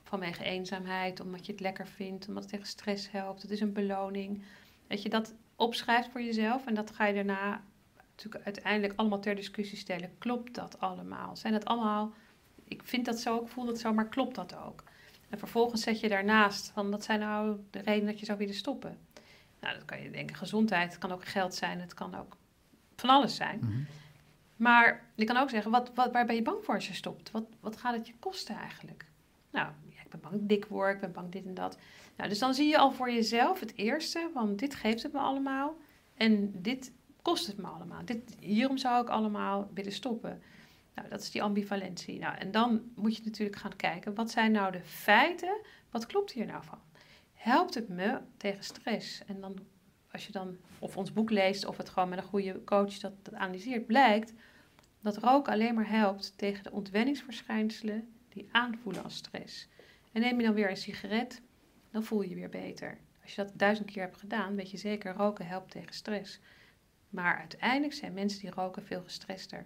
[0.10, 3.42] vanwege eenzaamheid, omdat je het lekker vindt, omdat het tegen stress helpt.
[3.42, 4.44] Het is een beloning.
[4.88, 7.62] Dat je dat opschrijft voor jezelf en dat ga je daarna
[8.10, 10.12] natuurlijk uiteindelijk allemaal ter discussie stellen.
[10.18, 11.36] Klopt dat allemaal?
[11.36, 12.14] Zijn dat allemaal,
[12.64, 14.84] ik vind dat zo, ik voel dat zo, maar klopt dat ook?
[15.30, 18.54] En vervolgens zet je daarnaast van, wat zijn nou de redenen dat je zou willen
[18.54, 18.98] stoppen?
[19.60, 22.38] Nou, dat kan je denken, gezondheid, het kan ook geld zijn, het kan ook
[22.96, 23.60] van alles zijn.
[23.60, 23.82] Mhm.
[24.56, 27.32] Maar je kan ook zeggen, wat, wat, waar ben je bang voor als je stopt?
[27.32, 29.06] Wat, wat gaat het je kosten eigenlijk?
[29.52, 29.72] Nou,
[30.14, 31.78] ik ben bang ik dik word, ik ben bang dit en dat.
[32.16, 35.20] Nou, dus dan zie je al voor jezelf het eerste, want dit geeft het me
[35.20, 35.78] allemaal
[36.18, 36.92] en dit
[37.22, 38.06] kost het me allemaal.
[38.06, 40.42] Dit, hierom zou ik allemaal willen stoppen.
[40.96, 42.20] Nou, dat is die ambivalentie.
[42.20, 45.62] Nou, en dan moet je natuurlijk gaan kijken, wat zijn nou de feiten?
[45.90, 46.80] Wat klopt hier nou van?
[47.34, 49.26] Helpt het me tegen stress?
[49.26, 49.58] En dan,
[50.12, 53.14] als je dan of ons boek leest of het gewoon met een goede coach dat,
[53.22, 54.34] dat analyseert, blijkt
[55.02, 59.68] dat roken alleen maar helpt tegen de ontwenningsverschijnselen die aanvoelen als stress.
[60.12, 61.42] En neem je dan weer een sigaret,
[61.92, 62.98] dan voel je je weer beter.
[63.22, 66.40] Als je dat duizend keer hebt gedaan, weet je zeker, roken helpt tegen stress.
[67.10, 69.66] Maar uiteindelijk zijn mensen die roken veel gestrester.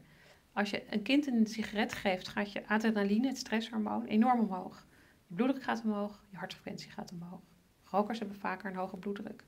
[0.54, 4.88] Als je een kind een sigaret geeft, gaat je adrenaline, het stresshormoon, enorm omhoog.
[5.28, 7.42] Je bloeddruk gaat omhoog, je hartfrequentie gaat omhoog.
[7.84, 9.44] Rokers hebben vaker een hoge bloeddruk.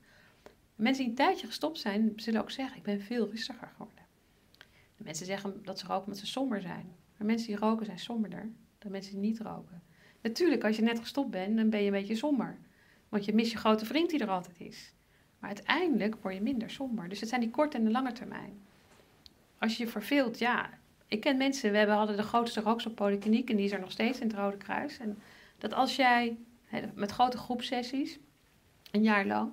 [0.74, 4.04] Mensen die een tijdje gestopt zijn, zullen ook zeggen, ik ben veel rustiger geworden.
[4.96, 6.94] De mensen zeggen dat ze roken omdat ze somber zijn.
[7.16, 9.82] Maar mensen die roken zijn somberder dan mensen die niet roken.
[10.26, 12.58] Natuurlijk, als je net gestopt bent, dan ben je een beetje somber.
[13.08, 14.92] Want je mist je grote vriend die er altijd is.
[15.38, 17.08] Maar uiteindelijk word je minder somber.
[17.08, 18.60] Dus het zijn die korte en de lange termijn.
[19.58, 20.70] Als je je verveelt, ja.
[21.08, 24.18] Ik ken mensen, we hebben, hadden de grootste rookstoppolykliniek en die is er nog steeds
[24.18, 24.98] in het Rode Kruis.
[24.98, 25.18] En
[25.58, 26.36] dat als jij
[26.94, 28.18] met grote groepsessies,
[28.90, 29.52] een jaar lang,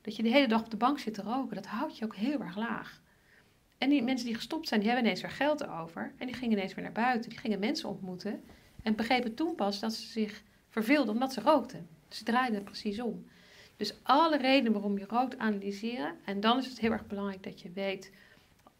[0.00, 2.16] Dat je de hele dag op de bank zit te roken, dat houdt je ook
[2.16, 3.00] heel erg laag.
[3.78, 6.12] En die mensen die gestopt zijn, die hebben ineens weer geld over.
[6.18, 7.30] En die gingen ineens weer naar buiten.
[7.30, 8.42] Die gingen mensen ontmoeten.
[8.86, 11.88] En begrepen toen pas dat ze zich verveelden omdat ze rookten.
[12.08, 13.26] Ze draaiden precies om.
[13.76, 16.14] Dus alle redenen waarom je rookt analyseren.
[16.24, 18.10] En dan is het heel erg belangrijk dat je weet,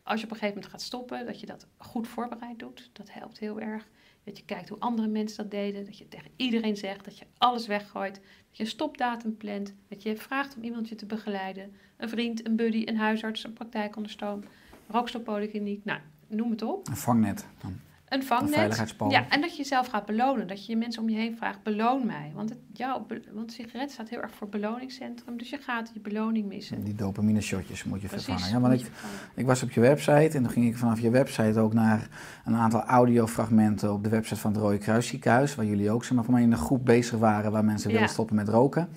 [0.02, 2.90] als je op een gegeven moment gaat stoppen, dat je dat goed voorbereid doet.
[2.92, 3.88] Dat helpt heel erg.
[4.24, 5.84] Dat je kijkt hoe andere mensen dat deden.
[5.84, 8.14] Dat je tegen iedereen zegt dat je alles weggooit.
[8.14, 9.74] Dat je een stopdatum plant.
[9.88, 11.72] Dat je vraagt om iemand je te begeleiden.
[11.96, 14.44] Een vriend, een buddy, een huisarts, een praktijkonderstoom,
[14.88, 15.84] rookstoppolykliniek.
[15.84, 16.88] Nou, noem het op.
[16.88, 17.46] Een vangnet.
[17.60, 17.85] dan.
[18.08, 18.94] Een vangnet.
[19.08, 20.46] Ja, en dat je jezelf gaat belonen.
[20.46, 22.32] Dat je je mensen om je heen vraagt, beloon mij.
[22.34, 23.02] Want, het, ja,
[23.32, 25.38] want sigaret staat heel erg voor beloningscentrum.
[25.38, 26.84] Dus je gaat je beloning missen.
[26.84, 28.26] Die dopamine shotjes moet je Precies.
[28.26, 28.52] vervangen.
[28.52, 28.90] Ja, want ik,
[29.34, 32.08] ik was op je website en toen ging ik vanaf je website ook naar
[32.44, 36.12] een aantal audiofragmenten op de website van het Rode Kruis ziekenhuis, waar jullie ook zeg
[36.14, 38.88] maar, voor mij in een groep bezig waren waar mensen willen stoppen met roken.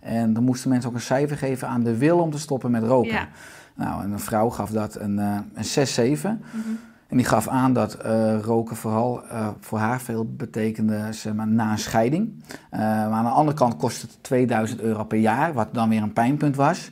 [0.00, 2.82] En dan moesten mensen ook een cijfer geven aan de wil om te stoppen met
[2.82, 3.12] roken.
[3.12, 3.28] Ja.
[3.74, 6.20] Nou, en een vrouw gaf dat een, eh een 6-7.
[6.22, 6.68] Mhm.
[7.08, 11.48] En die gaf aan dat eh, roken vooral eh, voor haar veel betekende zeg maar,
[11.48, 12.42] na een scheiding.
[12.70, 16.02] Eh, maar aan de andere kant kostte het 2000 euro per jaar, wat dan weer
[16.02, 16.90] een pijnpunt was.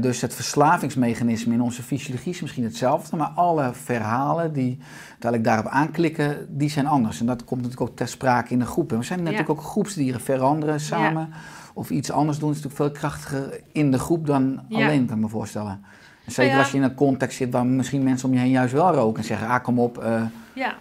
[0.00, 4.78] Dus het verslavingsmechanisme in onze fysiologie is misschien hetzelfde, maar alle verhalen die
[5.08, 7.20] uiteindelijk daarop aanklikken, die zijn anders.
[7.20, 8.92] En dat komt natuurlijk ook ter sprake in de groep.
[8.92, 11.28] En we zijn natuurlijk ook groepsdieren, veranderen samen
[11.74, 14.84] of iets anders doen is natuurlijk veel krachtiger in de groep dan Ja.
[14.84, 15.84] alleen, kan ik me voorstellen.
[16.30, 16.58] Zeker Nou ja.
[16.58, 19.18] als je in een context zit waar misschien mensen om je heen juist wel roken
[19.18, 20.78] en zeggen, ah kom op, eh, Ja.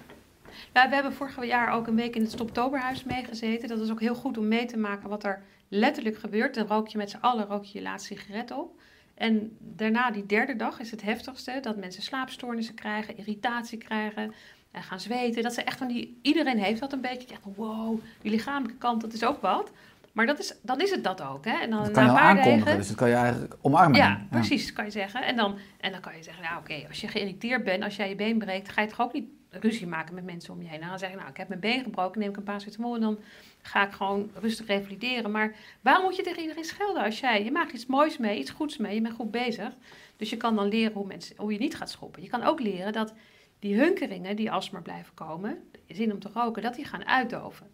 [0.74, 3.68] ja, we hebben vorig jaar ook een week in het Stoptoberhuis meegezeten.
[3.68, 6.56] Dat is ook heel goed om mee te maken wat er letterlijk gebeurt.
[6.56, 8.80] Dan rook je met z'n allen rook je, je laatste sigaret op.
[9.16, 14.34] En daarna, die derde dag, is het heftigste dat mensen slaapstoornissen krijgen, irritatie krijgen
[14.72, 15.44] en gaan zweten.
[15.44, 17.28] Dat ze echt van die, iedereen heeft dat een beetje.
[17.28, 19.72] Echt, wow, die lichamelijke kant, dat is ook wat.
[20.20, 21.46] Maar dat is, dan is het dat ook.
[21.46, 21.58] Hè?
[21.58, 22.60] En dan dat na kan je aankondigen.
[22.60, 23.98] dagen- Dus dat kan je eigenlijk omarmen.
[23.98, 25.26] ja, precies, kan je zeggen.
[25.26, 28.10] En dan, en dan kan je zeggen, nou oké, als je geïrriteerd bent, als jij
[28.10, 30.82] je been breekt, ga je toch ook niet ruzie maken met mensen om je heen.
[30.82, 33.02] En dan zeg je, nou ik heb mijn been gebroken, neem ik een paracetamol en
[33.02, 33.20] dan
[33.62, 35.32] ga ik gewoon rustig revalideren.
[35.32, 38.52] Maar waarom moet je tegen iedereen schelden als jij, je maakt iets moois mee, iets
[38.52, 39.70] goeds mee, je bent goed bezig.
[40.18, 42.22] Dus je kan dan leren hoe, mensen, hoe je niet gaat schoppen.
[42.24, 43.14] Je kan ook leren dat
[43.60, 45.58] die hunkeringen die alsmaar blijven komen,
[45.88, 47.68] zin om te roken, dat die gaan uitdoven.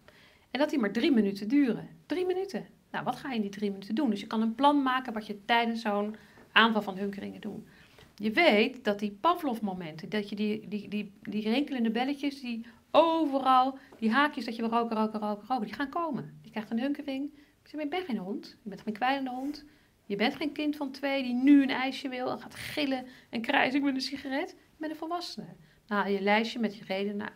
[0.56, 1.90] En dat die maar drie minuten duren.
[2.06, 2.66] Drie minuten.
[2.92, 4.10] Nou, wat ga je in die drie minuten doen?
[4.10, 6.16] Dus je kan een plan maken wat je tijdens zo'n
[6.52, 7.68] aanval van hunkeringen doet.
[8.16, 13.78] Je weet dat die Pavlov-momenten, dat je die, die, die, die rinkelende belletjes, die overal,
[14.00, 16.40] die haakjes dat je wil roken, roken, roken, roken, die gaan komen.
[16.42, 17.34] Je krijgt een hunkering.
[17.64, 19.66] Je bent geen hond, je bent geen kwijlende hond.
[20.06, 23.42] Je bent geen kind van twee die nu een ijsje wil en gaat gillen en
[23.42, 24.50] krijzen met een sigaret.
[24.50, 25.56] Je bent een volwassene.
[25.88, 27.30] Nou, je lijstje met je redenen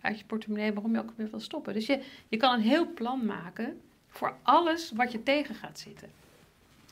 [0.00, 1.74] uit je portemonnee waarom je ook weer wil stoppen.
[1.74, 6.10] Dus je, je kan een heel plan maken voor alles wat je tegen gaat zitten.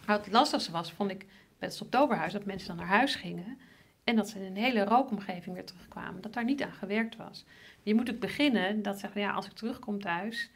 [0.07, 1.19] Het lastigste was, vond ik,
[1.59, 3.59] bij het Stoptoberhuis, dat mensen dan naar huis gingen
[4.05, 6.21] en dat ze in een hele rookomgeving weer terugkwamen.
[6.21, 7.45] Dat daar niet aan gewerkt was.
[7.83, 10.51] Je moet ook beginnen dat zeggen, ja, als ik terugkom thuis,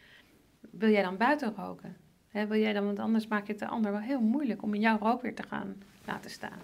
[0.71, 1.97] wil jij dan buiten roken?
[2.31, 4.81] Wil jij dan, want anders maak je het de ander wel heel moeilijk om in
[4.81, 6.59] jouw rook weer te gaan laten staan.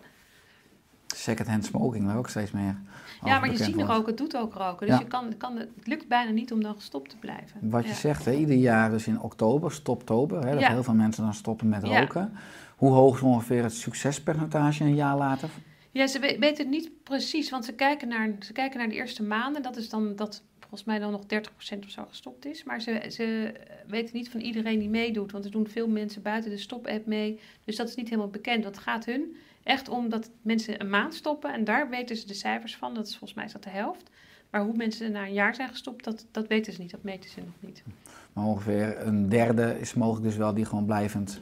[1.17, 2.77] Second-hand smoking, waar ook steeds meer
[3.25, 3.91] ja, maar je ziet wordt.
[3.91, 4.87] roken doet ook roken.
[4.87, 5.03] Dus Ja.
[5.03, 7.71] je kan, kan, het lukt bijna niet om dan gestopt te blijven.
[7.71, 10.69] Wat je zegt, hè, ieder jaar dus in oktober, stoptober, hè, dat Ja.
[10.69, 12.33] heel veel mensen dan stoppen met roken.
[12.77, 15.49] Hoe hoog is ongeveer het succespercentage een jaar later?
[15.91, 18.95] Ja, ze we- weten het niet precies, want ze kijken, naar, ze kijken naar de
[18.95, 19.63] eerste maanden.
[19.63, 22.65] Dat is dan dat volgens mij dan nog 30% of zo gestopt is.
[22.65, 23.53] Maar ze, ze
[23.87, 27.41] weten niet van iedereen die meedoet, want er doen veel mensen buiten de stop-app mee.
[27.65, 28.63] Dus dat is niet helemaal bekend.
[28.63, 29.37] Dat gaat hun
[29.69, 32.95] echt om dat mensen een maand stoppen en daar weten ze de cijfers van.
[32.95, 34.11] Dat is volgens mij is dat de helft.
[34.51, 36.91] Maar hoe mensen na een jaar zijn gestopt, dat, dat weten ze niet.
[36.91, 37.83] Dat meten ze nog niet.
[38.33, 41.41] Maar ongeveer een derde is mogelijk dus wel die gewoon blijvend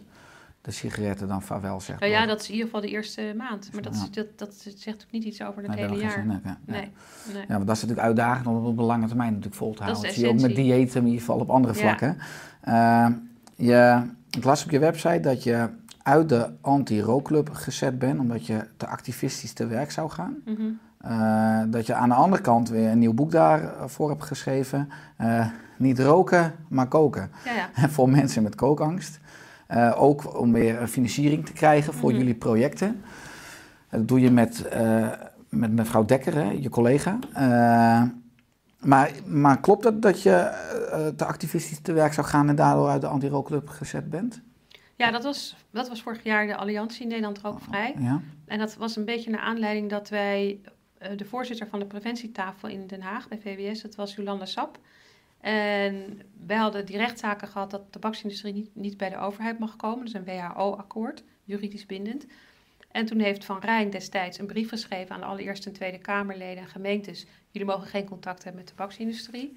[0.60, 2.00] de sigaretten dan vaarwel zegt.
[2.00, 3.72] Nou ja, dat is in ieder geval de eerste maand.
[3.72, 6.10] Maar dat, is, dat, dat zegt ook niet iets over het Nee, hele jaar.
[6.10, 6.54] zin, nee, nee.
[6.64, 6.90] Nee,
[7.32, 7.42] nee.
[7.48, 9.82] Ja, want dat is natuurlijk uitdagend om het op de lange termijn natuurlijk vol te
[9.82, 10.02] houden.
[10.04, 11.80] Dat zie je ook met diëten, in ieder geval op andere Ja.
[11.80, 12.18] vlakken.
[12.60, 13.08] Eh,
[13.56, 15.68] je, ik las op je website dat je
[16.07, 20.36] uit de anti-rookclub gezet bent, omdat je te activistisch te werk zou gaan.
[20.44, 20.62] Mhm.
[21.00, 24.88] Eh, dat je aan de andere kant weer een nieuw boek daarvoor hebt geschreven.
[25.16, 25.46] Eh,
[25.78, 27.30] niet roken, maar koken.
[27.44, 27.88] Ja, ja.
[27.94, 29.18] voor mensen met kookangst.
[29.66, 32.18] Eh, ook om weer financiering te krijgen voor Mhm.
[32.18, 33.00] jullie projecten.
[33.90, 35.09] Dat doe je met, eh,
[35.48, 37.18] met mevrouw Dekker, hè, je collega.
[37.32, 38.02] Eh,
[38.80, 42.88] maar, maar klopt het dat je eh, te activistisch te werk zou gaan en daardoor
[42.88, 44.40] uit de anti-rookclub gezet bent?
[44.97, 47.94] Ja, dat was, dat was vorig jaar de Alliantie Nederland Rookvrij.
[47.99, 48.20] Ja.
[48.47, 50.61] En dat was een beetje naar aanleiding dat wij,
[50.99, 54.78] eh, de voorzitter van de preventietafel in Den Haag bij VWS, dat was Jolanda Sap.
[55.40, 59.76] En wij hadden die rechtszaken gehad dat de tabaksindustrie niet, niet bij de overheid mag
[59.76, 60.05] komen.
[60.05, 62.26] Dus een WHO-akkoord, juridisch bindend.
[62.90, 66.62] En toen heeft Van Rijn destijds een brief geschreven aan de allereerste en Tweede Kamerleden
[66.62, 67.26] en gemeentes.
[67.51, 69.57] Jullie mogen geen contact hebben met de tabaksindustrie.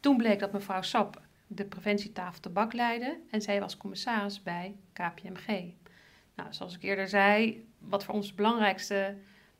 [0.00, 5.72] Toen bleek dat mevrouw Sap de preventietafel tabak leidde en zij was commissaris bij KPMG.
[6.34, 9.16] Nou, zoals ik eerder zei, wat voor ons de belangrijkste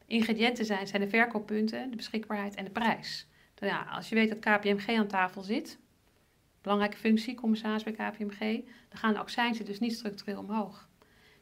[0.07, 3.27] ingrediënten zijn, zijn de verkooppunten, de beschikbaarheid en de prijs.
[3.55, 5.79] Dan ja, als je weet dat KPMG aan tafel zit,
[6.63, 10.89] belangrijke functie, commissaris bij KPMG, dan gaan de accijnzen dus niet structureel omhoog.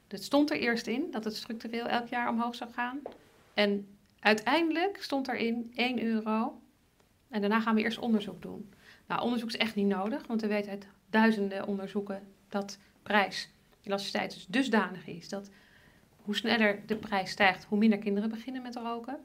[0.08, 3.00] Het stond er eerst in dat het structureel elk jaar omhoog zou gaan.
[3.54, 6.60] En uiteindelijk stond erin 1 euro.
[7.28, 8.72] En daarna gaan we eerst onderzoek doen.
[9.06, 13.48] Nou, onderzoek is echt niet nodig, want we weten uit duizenden onderzoeken dat prijs,
[13.82, 15.50] elasticiteit dus dusdanig is dat
[16.16, 19.18] hoe sneller de prijs stijgt, hoe minder kinderen beginnen met roken.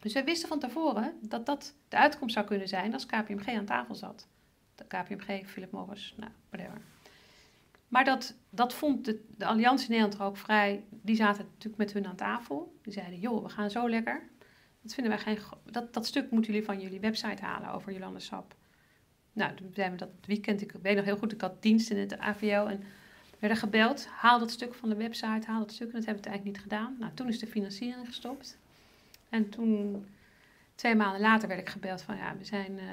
[0.00, 3.64] Dus wij wisten van tevoren dat dat de uitkomst zou kunnen zijn als KPMG aan
[3.64, 4.28] tafel zat.
[4.74, 6.80] De KPMG, Philip Morris, nou, whatever.
[7.88, 10.84] Maar dat, dat vond de, de Alliantie Nederland er ook vrij.
[10.90, 12.78] Die zaten natuurlijk met hun aan tafel.
[12.82, 14.30] Die zeiden, joh, we gaan zo lekker.
[14.82, 15.38] Dat vinden wij geen...
[15.64, 18.54] Dat, dat stuk moeten jullie van jullie website halen over Jolande Sap.
[19.32, 20.62] Nou, toen zijn we dat weekend...
[20.62, 22.82] Ik weet nog heel goed, ik had dienst in het AVO en
[23.38, 24.06] werden gebeld.
[24.06, 25.86] Haal dat stuk van de website, haal dat stuk.
[25.88, 26.96] En dat hebben we eigenlijk niet gedaan.
[26.98, 28.58] Nou, toen is de financiering gestopt.
[29.28, 30.06] En toen,
[30.74, 32.16] twee maanden later, werd ik gebeld van...
[32.16, 32.72] Ja, we zijn...
[32.72, 32.84] Uh,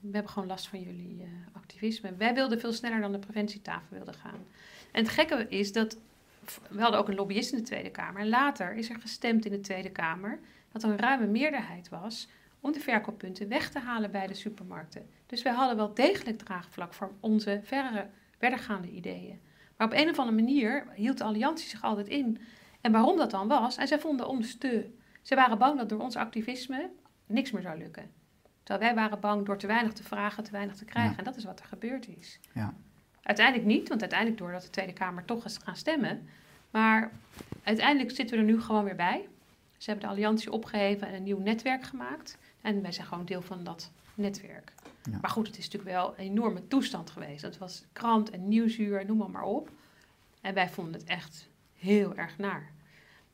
[0.00, 2.14] we hebben gewoon last van jullie uh, activisme.
[2.16, 4.46] Wij wilden veel sneller dan de preventietafel wilden gaan.
[4.92, 5.96] En het gekke is dat
[6.70, 8.20] we hadden ook een lobbyist in de Tweede Kamer.
[8.20, 10.38] En later is er gestemd in de Tweede Kamer
[10.72, 12.28] dat er een ruime meerderheid was
[12.60, 15.10] om de verkooppunten weg te halen bij de supermarkten.
[15.26, 18.06] Dus wij hadden wel degelijk draagvlak voor onze verre,
[18.38, 19.40] verdergaande ideeën.
[19.76, 22.38] Maar op een of andere manier hield de alliantie zich altijd in.
[22.80, 24.90] En waarom dat dan was, en zij vonden ons te.
[25.22, 26.90] Ze waren bang dat door ons activisme
[27.26, 28.10] niks meer zou lukken.
[28.62, 31.18] Terwijl wij waren bang door te weinig te vragen, te weinig te krijgen.
[31.18, 32.40] En dat is wat er gebeurd is.
[32.54, 32.74] Ja.
[33.22, 36.28] Uiteindelijk niet, want uiteindelijk doordat de Tweede Kamer toch is gaan stemmen.
[36.70, 37.10] Maar
[37.62, 39.28] uiteindelijk zitten we er nu gewoon weer bij.
[39.76, 42.38] Ze hebben de alliantie opgeheven en een nieuw netwerk gemaakt.
[42.60, 44.72] En wij zijn gewoon deel van dat netwerk.
[45.10, 45.18] Ja.
[45.20, 47.42] Maar goed, het is natuurlijk wel een enorme toestand geweest.
[47.42, 49.70] Het was krant en nieuwsuur, noem maar, maar op.
[50.40, 52.70] En wij vonden het echt heel erg naar.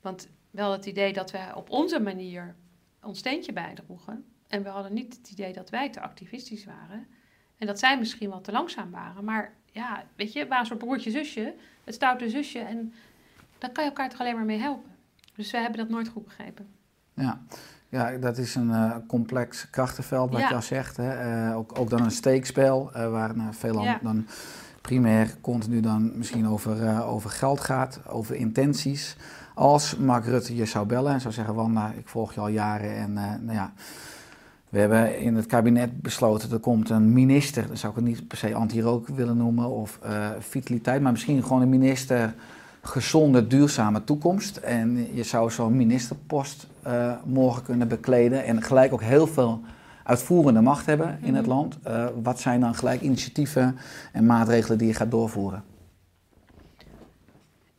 [0.01, 2.55] Want wel het idee dat we op onze manier
[3.03, 4.25] ons steentje bijdroegen.
[4.49, 7.07] En we hadden niet het idee dat wij te activistisch waren.
[7.59, 9.25] En dat zij misschien wel te langzaam waren.
[9.25, 11.55] Maar ja, weet je, waar soort broertje, zusje,
[11.85, 12.59] het stoute zusje.
[12.59, 12.93] En
[13.59, 14.91] daar kan je elkaar toch alleen maar mee helpen.
[15.35, 16.69] Dus wij hebben dat nooit goed begrepen.
[17.15, 17.43] Ja,
[17.89, 20.97] ja dat is een uh, complex krachtenveld wat je al zegt.
[20.97, 21.47] Hè?
[21.49, 23.99] Uh, ook, ook dan een steekspel, uh, waar nou, veel ja.
[24.03, 24.27] dan
[24.81, 29.17] primair continu dan misschien over, over geld gaat, over intenties.
[29.55, 32.97] Als Mark Rutte je zou bellen en zou zeggen, Wanda, ik volg je al jaren
[32.97, 33.73] en nou ja...
[34.69, 38.29] We hebben in het kabinet besloten, er komt een minister, dat zou ik het niet
[38.29, 39.99] per se anti-rook willen noemen, of
[40.39, 42.35] vitaliteit, maar misschien gewoon een minister
[42.83, 44.57] gezonde, duurzame toekomst.
[44.57, 49.63] En je zou zo'n ministerpost uh, morgen kunnen bekleden en gelijk ook heel veel
[50.03, 51.55] uitvoerende macht hebben in het mhm.
[51.55, 51.79] land.
[51.87, 53.79] Uh, wat zijn dan gelijk initiatieven
[54.13, 55.65] en maatregelen die je gaat doorvoeren?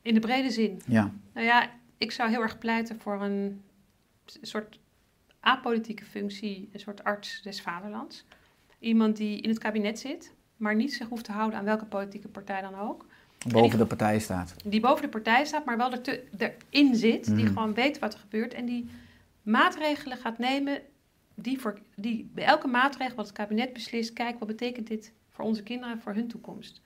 [0.02, 0.82] In de brede zin?
[0.86, 1.12] Ja.
[1.34, 3.62] Nou ja, ik zou heel erg pleiten voor een
[4.26, 4.80] soort
[5.40, 8.26] apolitieke functie, een soort arts des vaderlands.
[8.80, 12.28] Iemand die in het kabinet zit, maar niet zich hoeft te houden aan welke politieke
[12.28, 13.06] partij dan ook.
[13.52, 14.56] Boven de partij staat.
[14.64, 17.26] Die boven de partij staat, maar wel er te, erin zit.
[17.26, 17.48] Die mhm.
[17.48, 18.54] gewoon weet wat er gebeurt.
[18.54, 18.90] En die
[19.42, 20.82] maatregelen gaat nemen.
[21.36, 24.14] Die, voor, die bij elke maatregel wat het kabinet beslist.
[24.14, 26.82] Kijk, wat betekent dit voor onze kinderen en voor hun toekomst.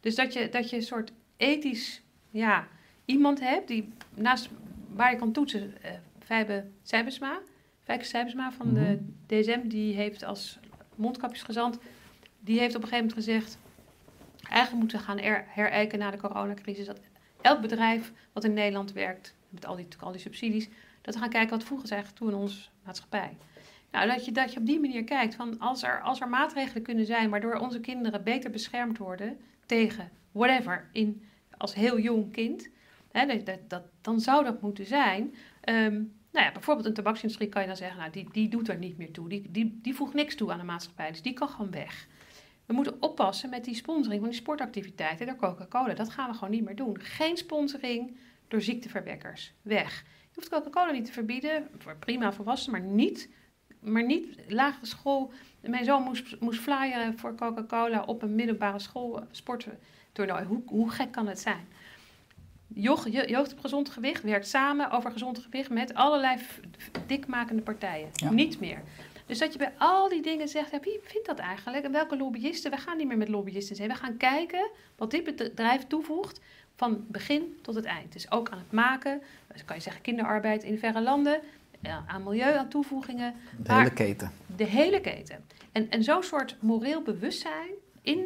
[0.00, 2.66] Dus dat je, dat je een soort ethisch ja,
[3.04, 3.68] iemand hebt.
[3.68, 4.48] Die naast
[4.94, 5.74] waar je kan toetsen.
[5.84, 5.90] Uh,
[6.24, 7.40] Fijbe Sijbesma.
[7.82, 9.40] Fijke Sijbesma van de mhm.
[9.40, 9.68] DSM.
[9.68, 10.58] Die heeft als
[10.94, 11.78] mondkapjesgezant.
[12.40, 13.58] Die heeft op een gegeven moment gezegd
[14.42, 15.18] eigenlijk moeten gaan
[15.48, 16.86] herijken na de coronacrisis.
[16.86, 17.00] Dat
[17.40, 20.68] elk bedrijf wat in Nederland werkt, met al die, al die subsidies,
[21.02, 23.36] dat we gaan kijken wat voegen ze eigenlijk toe in onze maatschappij.
[23.90, 26.82] Nou, dat je, dat je op die manier kijkt, van als er, als er maatregelen
[26.82, 31.24] kunnen zijn waardoor onze kinderen beter beschermd worden tegen whatever, in,
[31.56, 32.68] als heel jong kind,
[33.12, 35.34] hè, dat, dat, dat, dan zou dat moeten zijn.
[35.64, 38.78] Um, nou ja, bijvoorbeeld een tabaksindustrie kan je dan zeggen, nou, die, die doet er
[38.78, 39.28] niet meer toe.
[39.28, 42.06] Die, die, die voegt niks toe aan de maatschappij, dus die kan gewoon weg.
[42.68, 45.94] We moeten oppassen met die sponsoring van die sportactiviteiten door Coca-Cola.
[45.94, 47.00] Dat gaan we gewoon niet meer doen.
[47.00, 48.16] Geen sponsoring
[48.48, 49.52] door ziekteverwekkers.
[49.62, 50.04] Weg.
[50.20, 53.28] Je hoeft Coca-Cola niet te verbieden, voor prima volwassenen, maar niet,
[53.80, 55.32] maar niet lagere school.
[55.60, 60.44] Mijn zoon moest, moest flyeren voor Coca-Cola op een middelbare school sporttoernooi.
[60.44, 61.66] Hoe, hoe gek kan het zijn?
[62.74, 66.38] Jeugd op gezond gewicht werkt samen over gezond gewicht met allerlei
[67.06, 68.10] dikmakende partijen.
[68.30, 68.82] Niet meer.
[69.28, 71.84] Dus dat je bij al die dingen zegt, ja, wie vindt dat eigenlijk?
[71.84, 72.70] En welke lobbyisten?
[72.70, 73.88] We gaan niet meer met lobbyisten zijn.
[73.88, 76.40] We gaan kijken wat dit bedrijf toevoegt
[76.76, 78.12] van begin tot het eind.
[78.12, 79.22] Dus ook aan het maken,
[79.52, 81.40] dus kan je zeggen kinderarbeid in verre landen,
[81.82, 83.34] ja, aan milieu, aan toevoegingen.
[83.56, 84.32] De Maar- hele keten.
[84.56, 85.44] De hele keten.
[85.72, 87.70] En, en zo'n soort moreel bewustzijn
[88.02, 88.24] in,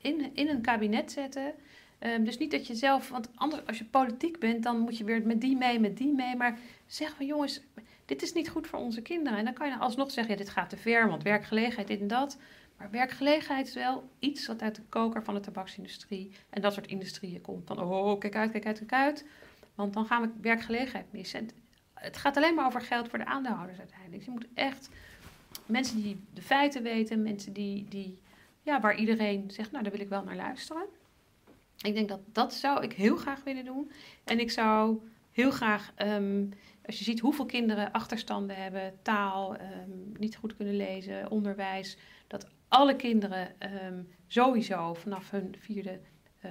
[0.00, 1.54] in, in een kabinet zetten.
[1.98, 5.04] Ehm, dus niet dat je zelf, want anders als je politiek bent, dan moet je
[5.04, 6.36] weer met die mee, met die mee.
[6.36, 7.60] Maar zeg van jongens,
[8.08, 9.38] dit is niet goed voor onze kinderen.
[9.38, 12.38] En dan kan je alsnog zeggen, dit gaat te ver, want werkgelegenheid, dit en dat.
[12.76, 16.86] Maar werkgelegenheid is wel iets wat uit de koker van de tabaksindustrie en dat soort
[16.86, 17.66] industrieën komt.
[17.66, 19.24] Dan, oh, kijk uit, kijk uit, kijk uit.
[19.74, 21.40] Want dan gaan we werkgelegenheid missen.
[21.40, 21.50] En
[21.94, 24.16] het gaat alleen maar over geld voor de aandeelhouders uiteindelijk.
[24.16, 24.90] Dus je moet echt
[25.66, 28.18] mensen die de feiten weten, mensen die, die
[28.62, 30.86] ja, waar iedereen zegt, nou daar wil ik wel naar luisteren.
[31.78, 33.90] Ik denk dat dat zou ik heel graag willen doen.
[34.24, 34.98] En ik zou
[35.32, 36.44] heel graag, ehm,
[36.88, 42.46] als je ziet hoeveel kinderen achterstanden hebben, taal, ehm, niet goed kunnen lezen, onderwijs, dat
[42.68, 46.00] alle kinderen ehm, sowieso vanaf hun vierde
[46.40, 46.50] eh,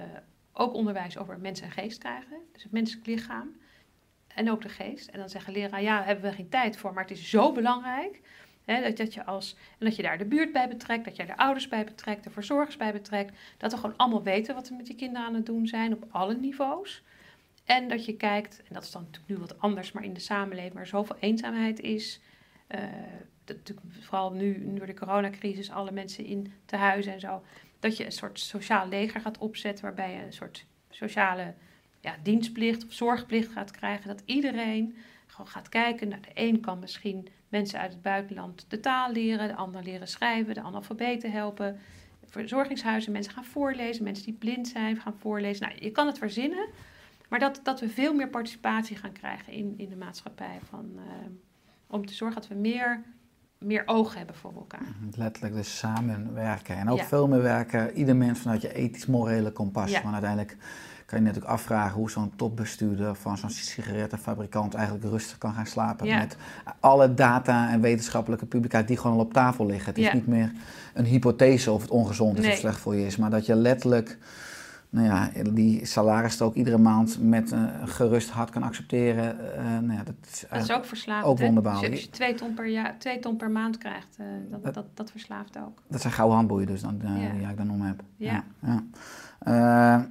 [0.52, 2.38] ook onderwijs over mens en geest krijgen.
[2.52, 3.56] Dus het menselijk lichaam
[4.26, 5.08] en ook de geest.
[5.08, 7.52] En dan zeggen leraar, ja, daar hebben we geen tijd voor, maar het is zo
[7.52, 8.20] belangrijk.
[8.94, 11.68] Dat, je als, en dat je daar de buurt bij betrekt, dat je de ouders
[11.68, 13.38] bij betrekt, de verzorgers bij betrekt.
[13.56, 16.04] Dat we gewoon allemaal weten wat we met die kinderen aan het doen zijn op
[16.10, 17.02] alle niveaus.
[17.68, 20.20] En dat je kijkt, en dat is dan natuurlijk nu wat anders, maar in de
[20.20, 22.20] samenleving waar zoveel eenzaamheid is.
[22.66, 22.80] eh,
[23.44, 27.42] dat natuurlijk vooral nu door de coronacrisis, alle mensen in tehuizen en zo.
[27.78, 31.54] Dat je een soort sociaal leger gaat opzetten waarbij je een soort sociale
[32.00, 34.08] ja, dienstplicht of zorgplicht gaat krijgen.
[34.08, 34.96] Dat iedereen
[35.26, 36.08] gewoon gaat kijken.
[36.08, 40.08] Nou, de een kan misschien mensen uit het buitenland de taal leren, de ander leren
[40.08, 41.78] schrijven, de analfabeten helpen.
[42.26, 45.68] Verzorgingshuizen, mensen gaan voorlezen, mensen die blind zijn gaan voorlezen.
[45.68, 46.68] Nou, je kan het verzinnen,
[47.28, 50.58] maar dat, dat we veel meer participatie gaan krijgen in, in de maatschappij.
[50.68, 51.02] Van, eh,
[51.86, 53.02] om te zorgen dat we meer,
[53.58, 54.86] meer oog hebben voor elkaar.
[55.16, 56.76] Letterlijk dus samenwerken.
[56.76, 57.04] En ook Ja.
[57.04, 59.90] veel meer werken, ieder mens vanuit je ethisch-morele kompas.
[59.90, 60.00] Ja.
[60.02, 60.56] Want uiteindelijk
[61.06, 66.06] kan je natuurlijk afvragen hoe zo'n topbestuurder van zo'n sigarettenfabrikant eigenlijk rustig kan gaan slapen.
[66.06, 66.18] Ja.
[66.18, 66.36] Met
[66.80, 69.88] alle data en wetenschappelijke publicaties die gewoon al op tafel liggen.
[69.88, 70.14] Het is Ja.
[70.14, 70.52] niet meer
[70.94, 72.52] een hypothese of het ongezond is Nee.
[72.52, 73.16] of slecht voor je is.
[73.16, 74.18] Maar dat je letterlijk
[74.90, 79.54] nou ja, die salarisstrook iedere maand met een gerust hart kan accepteren.
[79.56, 81.26] eh, nou ja, dat is Dat is ook verslavend.
[81.26, 81.92] ook wonderbaarlijk.
[81.92, 84.26] Als je, als je twee, ton per jaar, twee ton per maand krijgt, eh,
[84.62, 85.82] dat, dat, dat verslaaft ook.
[85.88, 87.32] Dat zijn gouden handboeien dus dan, eh, Ja.
[87.32, 88.02] die ik dan om heb.
[88.16, 88.44] Ja.
[88.62, 88.84] ja.
[89.38, 89.52] Eh,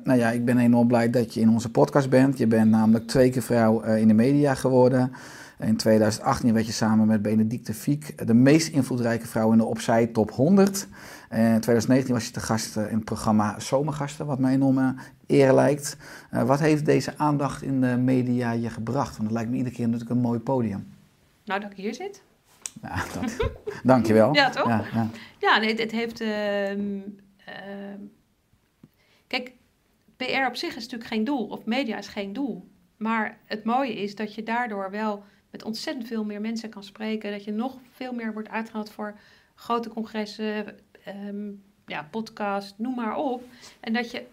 [0.04, 2.38] nou ja, ik ben enorm blij dat je in onze podcast bent.
[2.38, 5.12] Je bent namelijk twee keer vrouw eh, in de media geworden.
[5.60, 10.08] In 2018 werd je samen met Benedicte Fiek de meest invloedrijke vrouw in de Opzij
[10.08, 10.88] Top 100.
[11.30, 14.78] En in 2019 was je te gast eh, in het programma Zomergasten, wat mij enorm
[14.78, 14.90] eh,
[15.28, 15.98] eer lijkt.
[16.32, 19.10] Eh, wat heeft deze aandacht in de media je gebracht?
[19.10, 20.94] Want het lijkt me iedere keer natuurlijk een mooi podium.
[21.46, 22.24] Nou, dat ik hier zit.
[22.82, 23.52] Ja, dat.
[23.84, 24.34] Dankjewel.
[24.34, 24.68] Ja, toch?
[24.68, 25.10] Ja, ja.
[25.40, 26.22] Ja, nee, het, heeft.
[26.22, 27.00] ehm,
[27.46, 28.00] ehm,
[29.28, 29.52] kijk,
[30.18, 32.68] PR op zich is natuurlijk geen doel, of media is geen doel.
[32.98, 37.32] Maar het mooie is dat je daardoor wel met ontzettend veel meer mensen kan spreken.
[37.32, 39.18] Dat je nog veel meer wordt uitgenodigd voor
[39.56, 40.66] grote congressen,
[41.08, 41.52] ehm,
[41.86, 43.44] ja, podcast, noem maar op.
[43.80, 44.26] En dat je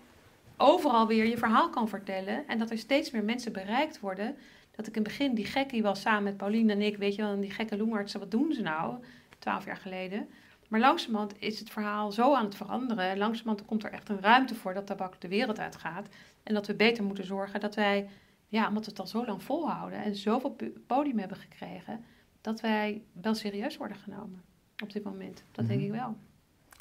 [0.56, 2.48] overal weer je verhaal kan vertellen.
[2.48, 4.36] En dat er steeds meer mensen bereikt worden.
[4.70, 7.22] Dat ik in het begin die gekkie was samen met Pauline en ik, weet je
[7.22, 8.94] wel, die gekke loemartsen, wat doen ze nou?
[9.38, 10.28] Twaalf jaar geleden.
[10.68, 13.04] Maar langzamerhand is het verhaal zo aan het veranderen.
[13.08, 16.08] En langzamerhand komt er echt een ruimte voor dat tabak de wereld uitgaat.
[16.42, 18.08] En dat we beter moeten zorgen dat wij,
[18.48, 20.56] ja, omdat we het al zo lang volhouden en zoveel
[20.86, 22.04] podium hebben gekregen,
[22.40, 24.42] dat wij wel serieus worden genomen
[24.82, 25.44] op dit moment.
[25.52, 25.88] Dat denk Mhm.
[25.88, 26.16] ik wel.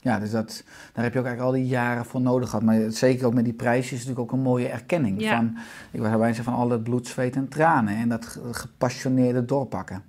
[0.03, 2.65] Ja, dus dat, daar heb je ook eigenlijk al die jaren voor nodig gehad.
[2.65, 5.21] Maar zeker ook met die prijs is natuurlijk ook een mooie erkenning.
[5.21, 5.35] Ja.
[5.35, 5.57] Van,
[5.91, 7.95] ik was erbij van al het bloed, zweet en tranen.
[7.95, 10.03] En dat ge- gepassioneerde doorpakken.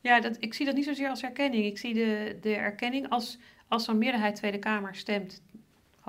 [0.00, 1.64] Ja, dat, ik zie dat niet zozeer als erkenning.
[1.64, 3.38] Ik zie de, de erkenning als,
[3.68, 5.42] als zo'n meerderheid Tweede Kamer stemt.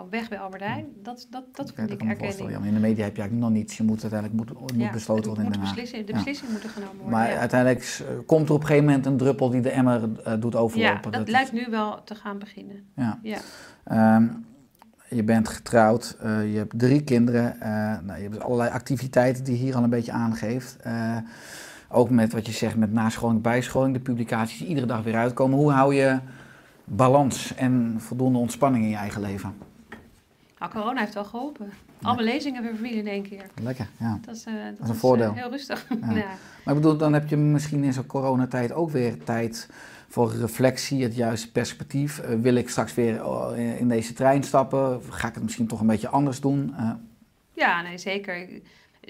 [0.02, 0.86] Gewoon weg bij Albert Heijn.
[1.04, 2.50] Dat, dat, dat Ik vind ik erkenning.
[2.52, 3.78] Ja, in de media heb je eigenlijk nog niets.
[3.78, 5.76] Je moet uiteindelijk moet, moet Ja, besloten worden in Den Haag.
[5.76, 6.14] de Ja.
[6.14, 7.12] beslissing moeten genomen worden.
[7.12, 10.34] Maar uiteindelijk eh, komt er op een gegeven moment een druppel die de emmer eh,
[10.40, 11.12] doet ja, overlopen.
[11.12, 12.84] dat, lijkt nu wel te gaan beginnen.
[12.96, 13.20] Ja.
[13.22, 13.38] Ja.
[13.84, 14.28] Ehm,
[15.10, 17.56] je bent getrouwd, eh, je hebt drie kinderen.
[18.06, 20.78] nou, je hebt allerlei activiteiten die je hier al een beetje aangeeft.
[21.90, 25.58] Ook met wat je zegt met nascholing, bijscholing, de publicaties die iedere dag weer uitkomen.
[25.58, 26.20] Hoe hou je
[26.84, 29.54] balans en voldoende ontspanning in je eigen leven?
[30.62, 31.72] Nou, corona heeft wel geholpen.
[32.02, 33.46] Al mijn lezingen weer verbieden in één keer.
[33.62, 34.20] Lekker, ja.
[34.26, 35.34] Dat is, eh, dat is een eh, voordeel.
[35.34, 35.88] heel rustig.
[36.02, 36.38] Ja.
[36.66, 39.70] Maar ik bedoel, dan heb je misschien in zo'n coronatijd ook weer tijd
[40.08, 42.20] voor reflectie, het juiste perspectief.
[42.20, 43.26] Eh, wil ik straks weer
[43.58, 45.02] in deze trein stappen?
[45.10, 46.74] Ga ik het misschien toch een beetje anders doen?
[47.54, 48.50] Ja, nee, zeker.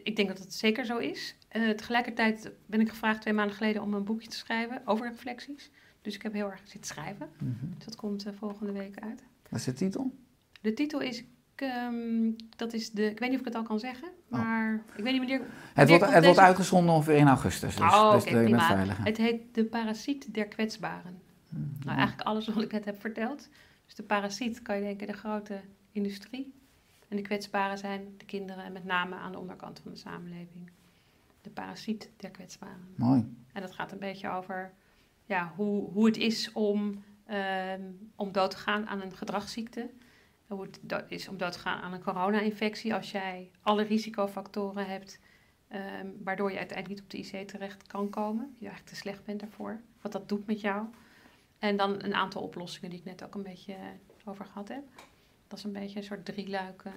[0.03, 1.35] Ik- denk dat het zeker zo is.
[1.75, 5.71] Tegelijkertijd ben ik gevraagd twee maanden geleden om een boekje te schrijven over reflecties.
[6.01, 7.27] Dus ik heb heel erg zitten schrijven.
[7.37, 7.53] Mhm.
[7.75, 9.23] Dus dat komt volgende week uit.
[9.49, 10.11] Wat is de titel?
[10.61, 11.23] De titel is,
[11.61, 14.39] ehm, dat is de, ik weet niet of ik het al kan zeggen, Oh.
[14.39, 15.41] maar ik weet niet wanneer.
[15.73, 17.75] Het wordt, het wordt uitgezonden ongeveer in augustus.
[17.75, 18.97] Dus, Oh, dus veilig.
[19.03, 21.21] Het heet De Parasiet der Kwetsbaren.
[21.49, 21.61] Mhm.
[21.83, 23.49] Nou, eigenlijk alles wat ik net heb verteld.
[23.85, 25.59] Dus de parasiet kan je denken de grote
[25.91, 26.53] industrie.
[27.07, 30.71] En de kwetsbaren zijn de kinderen en met name aan de onderkant van de samenleving.
[31.41, 32.87] De parasiet der kwetsbaren.
[32.95, 33.35] Mooi.
[33.53, 34.71] En dat gaat een beetje over
[35.25, 37.81] ja, hoe, hoe het is om, ehm,
[38.15, 39.89] om dood te gaan aan een gedragsziekte.
[40.51, 44.85] Hoe het do- is om dood te gaan aan een corona-infectie als jij alle risicofactoren
[44.87, 45.19] hebt,
[45.67, 48.55] ehm, waardoor je uiteindelijk niet op de IC terecht kan komen.
[48.57, 49.81] Je eigenlijk te slecht bent daarvoor.
[50.01, 50.85] Wat dat doet met jou.
[51.59, 53.79] En dan een aantal oplossingen die ik net ook een beetje eh,
[54.25, 54.83] over gehad heb.
[55.47, 56.91] Dat is een beetje een soort drieluik, eh,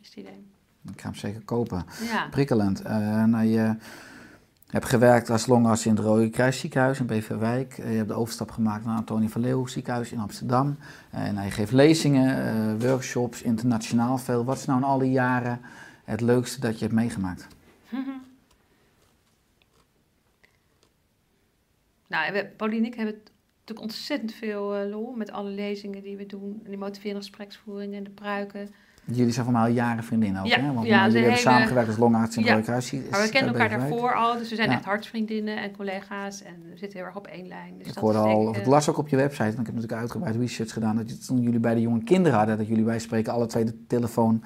[0.00, 0.46] is het idee.
[0.92, 1.84] Ik ga hem zeker kopen.
[2.02, 2.80] Ja, Prikkelend.
[2.82, 3.76] Eh, nou, je
[4.68, 7.78] hebt gewerkt als longarts in het Rode Kruis ziekenhuis in Beverwijk.
[7.78, 10.78] Eh, je hebt de overstap gemaakt naar Antonie van Leeuwen ziekenhuis in Amsterdam.
[11.10, 14.44] Nou, je geeft lezingen, eh, workshops, internationaal veel.
[14.44, 15.60] Wat is nou in al die jaren
[16.04, 17.46] het leukste dat je hebt meegemaakt?
[22.08, 23.14] Nou, Pauline en ik hebben
[23.68, 26.60] natuurlijk ontzettend veel eh, lol met alle lezingen die we doen.
[26.64, 28.74] En die motiverende gespreksvoeringen en de pruiken.
[29.12, 30.72] Jullie zijn voor mij al jaren vriendinnen ook, Ja, hè?
[30.72, 33.22] Want ja, nou, jullie hebben hele- samengewerkt als longarts in het Ja, Rode Kruis Maar
[33.22, 36.42] we kennen elkaar daarvoor al, dus we zijn echt hartsvriendinnen en collega's.
[36.42, 37.74] En we zitten heel erg op één lijn.
[37.78, 39.74] Dus Ik dat hoorde al, of ik, las ook op je website, want ik heb
[39.74, 42.98] natuurlijk uitgebreid research gedaan, dat toen jullie bij de jonge kinderen hadden, dat jullie bij
[42.98, 44.42] spreken alle twee de telefoon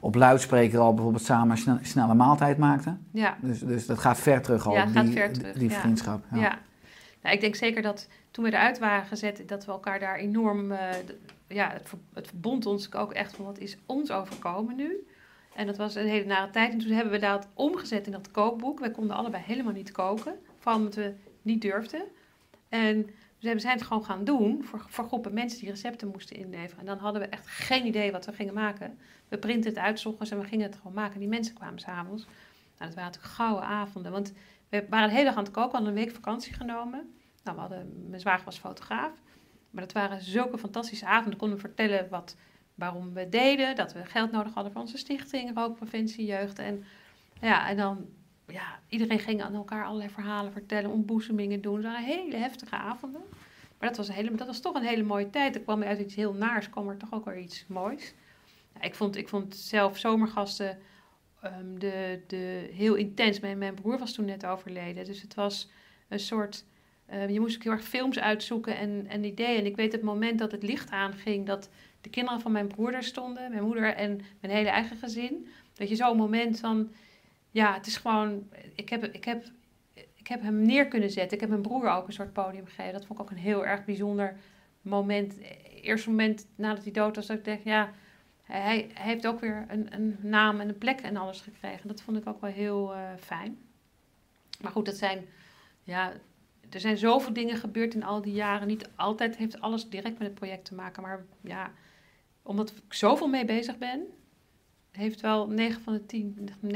[0.00, 3.06] op luidspreker al bijvoorbeeld samen een snel- snelle maaltijd maakten.
[3.12, 6.24] Ja, Dus, dus dat gaat ver terug al, Ja, gaat die, ver terug, die vriendschap.
[6.32, 6.40] ja.
[6.40, 6.58] Ja.
[7.22, 10.72] Nou, ik denk zeker dat toen we eruit waren gezet, dat we elkaar daar enorm...
[10.72, 10.78] eh,
[11.48, 15.06] ja, het, het verbond ons ook echt van wat is ons overkomen nu.
[15.54, 16.72] En dat was een hele nare tijd.
[16.72, 18.80] En toen hebben we dat omgezet in dat kookboek.
[18.80, 20.38] We konden allebei helemaal niet koken.
[20.58, 22.02] Vooral omdat we niet durfden.
[22.68, 26.36] En dus we zijn het gewoon gaan doen voor, voor groepen mensen die recepten moesten
[26.36, 26.78] inleveren.
[26.78, 28.98] En dan hadden we echt geen idee wat we gingen maken.
[29.28, 31.18] We printen het uit ochtends en we gingen het gewoon maken.
[31.18, 32.24] Die mensen kwamen s'avonds.
[32.24, 32.34] Nou,
[32.90, 34.12] dat waren natuurlijk gouden avonden.
[34.12, 34.32] Want
[34.68, 35.72] we waren de hele dag aan het koken.
[35.72, 37.14] Hadden een week vakantie genomen.
[37.44, 37.70] Nou,
[38.08, 39.12] mijn zwager was fotograaf.
[39.70, 41.32] Maar dat waren zulke fantastische avonden.
[41.32, 42.36] We konden vertellen wat,
[42.74, 43.76] waarom we deden.
[43.76, 45.54] Dat we geld nodig hadden voor onze stichting.
[45.54, 46.58] Rookpreventie, jeugd.
[46.58, 46.84] En,
[47.40, 48.06] ja, en dan,
[48.46, 50.90] ja, iedereen ging aan elkaar allerlei verhalen vertellen.
[50.90, 51.74] Ontboezemingen doen.
[51.74, 53.22] Het waren hele heftige avonden.
[53.78, 55.54] Maar dat was, een hele, dat was toch een hele mooie tijd.
[55.54, 56.70] Er kwam uit iets heel naars.
[56.70, 58.14] kwam er toch ook weer iets moois.
[58.80, 60.78] Ik, vond, ik vond zelf zomergasten
[61.40, 63.40] ehm, de, de, heel intens.
[63.40, 65.04] Mijn broer was toen net overleden.
[65.04, 65.70] Dus het was
[66.08, 66.64] een soort...
[67.08, 69.58] eh, je moest ook heel erg films uitzoeken en, en ideeën.
[69.58, 71.46] En ik weet het moment dat het licht aanging...
[71.46, 71.68] dat
[72.00, 73.50] de kinderen van mijn broer daar stonden.
[73.50, 75.48] Mijn moeder en mijn hele eigen gezin.
[75.74, 76.92] Dat je zo'n moment van...
[77.50, 78.48] Ja, het is gewoon...
[78.74, 79.44] Ik heb, ik, heb,
[80.14, 81.34] ik heb hem neer kunnen zetten.
[81.34, 82.92] Ik heb mijn broer ook een soort podium gegeven.
[82.92, 84.36] Dat vond ik ook een heel erg bijzonder
[84.82, 85.34] moment.
[85.82, 87.26] Eerste moment nadat hij dood was...
[87.26, 87.90] dat ik dacht, ja...
[88.42, 91.88] Hij, hij heeft ook weer een, een naam en een plek en alles gekregen.
[91.88, 93.58] Dat vond ik ook wel heel eh, fijn.
[94.60, 95.26] Maar goed, dat zijn,
[95.82, 96.12] ja,
[96.70, 98.66] er zijn zoveel dingen gebeurd in al die jaren.
[98.66, 101.02] Niet altijd heeft alles direct met het project te maken.
[101.02, 101.70] Maar ja,
[102.42, 104.00] omdat ik zoveel mee bezig ben,
[104.90, 106.68] heeft wel 9 van de 10, 90%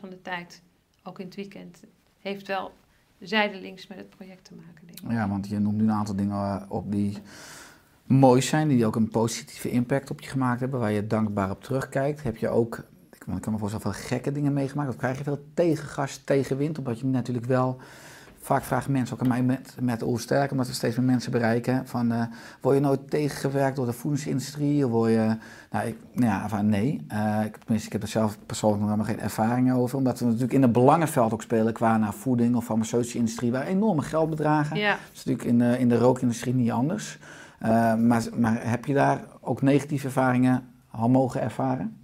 [0.00, 0.62] van de tijd,
[1.02, 1.82] ook in het weekend,
[2.18, 2.72] heeft wel
[3.18, 5.14] zijdelings met het project te maken.
[5.14, 7.18] Ja, want je noemt nu een aantal dingen eh, op die
[8.06, 11.62] mooi zijn, die ook een positieve impact op je gemaakt hebben, waar je dankbaar op
[11.62, 12.22] terugkijkt.
[12.22, 12.78] Heb je ook,
[13.10, 14.88] ik kan ik kan me voorstellen, veel gekke dingen meegemaakt?
[14.88, 16.78] Of krijg je veel tegengas, tegenwind?
[16.78, 17.80] Omdat je natuurlijk wel,
[18.42, 21.86] vaak vragen mensen ook aan mij met, met Oersterk, omdat we steeds meer mensen bereiken,
[21.86, 22.22] van eh,
[22.60, 24.84] word je nooit tegengewerkt door de voedingsindustrie?
[24.84, 25.36] Of word je,
[25.70, 27.04] nou, ik, nou ja, van nee.
[27.08, 30.24] Eh, ik, tenminste, ik heb er zelf persoonlijk nog helemaal geen ervaring over, omdat we
[30.24, 34.76] natuurlijk in het belangenveld ook spelen qua naar voeding of farmaceutische industrie, waar enorme geldbedragen.
[34.76, 37.18] Ja, Dat is natuurlijk in de, in de rookindustrie niet anders.
[37.62, 41.96] Uh, maar, maar heb je daar ook negatieve ervaringen al mogen ervaren?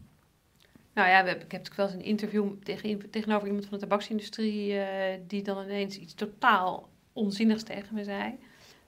[0.98, 4.74] Nou ja, we, ik heb wel eens een interview tegen, tegenover iemand van de tabaksindustrie...
[4.74, 4.82] Uh,
[5.26, 8.38] die dan ineens iets totaal onzinnigs tegen me zei.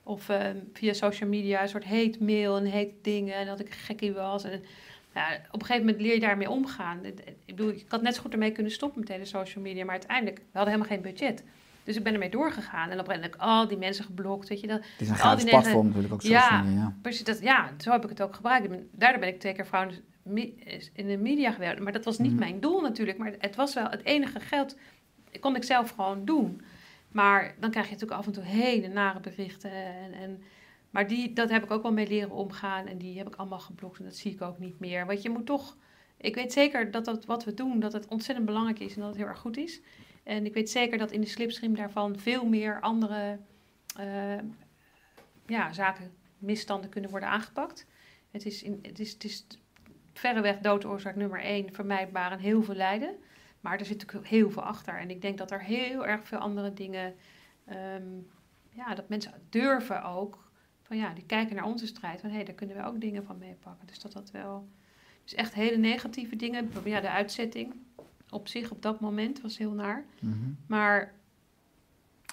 [0.03, 0.37] Of uh,
[0.73, 3.35] via social media een soort heet mail en heet dingen...
[3.35, 4.43] en dat ik een gekkie was.
[4.43, 4.63] En,
[5.13, 7.05] nou, op een gegeven moment leer je daarmee omgaan.
[7.05, 9.83] Ik bedoel, ik had net zo goed ermee kunnen stoppen met hele social media...
[9.83, 11.43] maar uiteindelijk, we hadden helemaal geen budget...
[11.83, 12.89] Dus ik ben ermee doorgegaan.
[12.89, 14.67] En dan ben ik al die mensen geblokt, weet je.
[14.67, 16.21] Dat, het is een gratis platform natuurlijk ook.
[16.21, 16.95] Ja, ja.
[17.01, 17.23] precies.
[17.23, 18.67] Dat, ja, zo heb ik het ook gebruikt.
[18.91, 19.89] Daardoor ben ik twee keer vrouw
[20.93, 21.81] in de media gewerkt.
[21.81, 22.39] Maar dat was niet mm.
[22.39, 23.17] mijn doel natuurlijk.
[23.17, 24.77] Maar het was wel het enige geld.
[25.39, 26.61] kon ik zelf gewoon doen.
[27.11, 29.71] Maar dan krijg je natuurlijk af en toe hele nare berichten.
[29.71, 30.41] En, en,
[30.89, 32.87] maar die, dat heb ik ook wel mee leren omgaan.
[32.87, 33.99] En die heb ik allemaal geblokt.
[33.99, 35.05] En dat zie ik ook niet meer.
[35.05, 35.77] Want je moet toch...
[36.17, 38.93] Ik weet zeker dat, dat wat we doen, dat het ontzettend belangrijk is.
[38.93, 39.81] En dat het heel erg goed is.
[40.23, 43.39] En ik weet zeker dat in de slipstream daarvan veel meer andere
[43.99, 44.37] uh,
[45.45, 47.85] ja, zaken, misstanden kunnen worden aangepakt.
[48.31, 49.47] Het is, in, het is, het is
[50.21, 53.15] verreweg doodoorzaak nummer één, vermijdbaar en heel veel lijden.
[53.61, 54.99] Maar er zit natuurlijk heel veel achter.
[54.99, 57.15] En ik denk dat er heel erg veel andere dingen,
[57.65, 58.09] ehm,
[58.69, 60.51] ja, dat mensen durven ook,
[60.81, 63.23] van ja, die kijken naar onze strijd, van hé, hey, daar kunnen we ook dingen
[63.23, 63.87] van meepakken.
[63.87, 64.67] Dus dat dat wel,
[65.23, 67.73] dus echt hele negatieve dingen, ja, de uitzetting
[68.29, 70.05] op zich op dat moment was heel naar.
[70.19, 70.35] Mhm.
[70.67, 71.13] Maar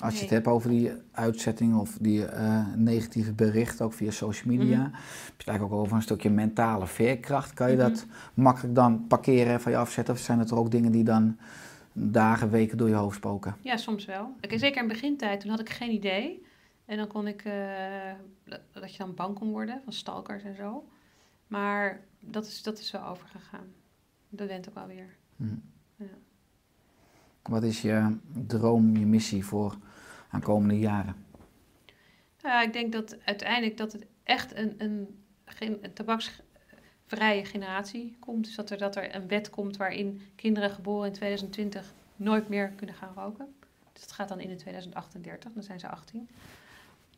[0.01, 4.55] Als je het hebt over die uitzetting of die eh, negatieve berichten, ook via social
[4.57, 4.85] media, Mhm.
[4.93, 4.93] heb
[5.27, 7.55] je het eigenlijk ook over een stukje mentale veerkracht.
[7.55, 7.89] Kan je Mhm.
[7.89, 10.15] dat makkelijk dan parkeren en van je afzetten?
[10.15, 11.37] Of zijn het er ook dingen die dan
[11.93, 13.57] dagen, weken door je hoofd spoken?
[13.61, 14.35] Ja, soms wel.
[14.41, 16.47] Ik, zeker in begintijd, toen had ik geen idee.
[16.85, 18.13] En dan kon ik, eh,
[18.73, 20.89] dat je dan bang kon worden van stalkers en zo.
[21.47, 23.67] Maar dat is, dat is wel overgegaan.
[24.29, 25.17] Dat went ook wel weer.
[25.37, 25.55] Mhm.
[25.97, 26.05] Ja.
[27.43, 29.77] Wat is je droom, je missie voor
[30.29, 31.17] aankomende jaren?
[32.43, 35.25] Nou ja, ik denk dat uiteindelijk dat het echt een, een,
[35.95, 38.45] tabaksvrije generatie komt.
[38.45, 42.69] Dus dat er, dat er een wet komt waarin kinderen geboren in 2020 nooit meer
[42.69, 43.55] kunnen gaan roken.
[43.93, 46.29] Dus dat gaat dan in in 2038, dan zijn ze 18.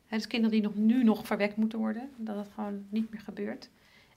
[0.07, 3.21] Het is kinderen die nog, nu nog verwekt moeten worden, dat het gewoon niet meer
[3.21, 3.71] gebeurt.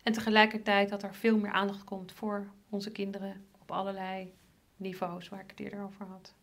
[0.04, 4.34] En tegelijkertijd dat er veel meer aandacht komt voor onze kinderen op allerlei
[4.78, 6.34] niveaus waar ik het eerder over had.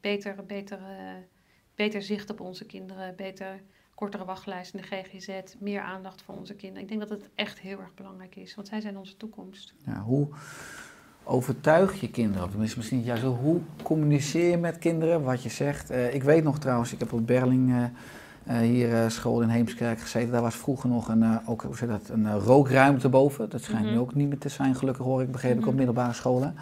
[0.00, 1.14] Beter, beter, eh,
[1.76, 3.60] beter zicht op onze kinderen, beter
[3.94, 6.82] kortere wachtlijst in de GGZ, meer aandacht voor onze kinderen.
[6.82, 9.74] Ik denk dat het echt heel erg belangrijk is, want zij zijn onze toekomst.
[9.84, 10.28] Ja, hoe
[11.24, 12.42] overtuig je kinderen?
[12.44, 15.90] Of tenminste, misschien niet juist zo, hoe communiceer je met kinderen wat je zegt?
[15.90, 17.84] Eh, ik weet nog trouwens, ik heb op Berling eh,
[18.44, 20.32] eh, hier school in Heemskerk gezeten.
[20.32, 23.48] Daar was vroeger nog een, ook, hoe zeg dat, een rookruimte boven.
[23.50, 24.00] Dat schijnt nu Mhm.
[24.00, 25.68] ook niet meer te zijn, gelukkig hoor ik, begreep ik, Mhm.
[25.68, 26.54] op middelbare scholen.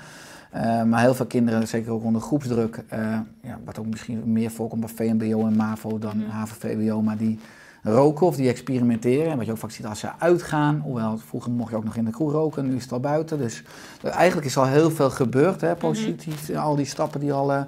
[0.55, 4.51] Eh, maar heel veel kinderen, zeker ook onder groepsdruk, eh, ja, wat ook misschien meer
[4.51, 6.31] voorkomt bij VMBO en MAVO dan Mhm.
[6.31, 7.39] HAVO-VWO, maar die
[7.83, 9.31] roken of die experimenteren.
[9.31, 11.97] En wat je ook vaak ziet als ze uitgaan, hoewel vroeger mocht je ook nog
[11.97, 13.39] in de kroeg roken, nu is het al buiten.
[13.39, 13.63] Dus
[14.03, 17.63] eigenlijk is al heel veel gebeurd, hè, positief, al die stappen die al, eh,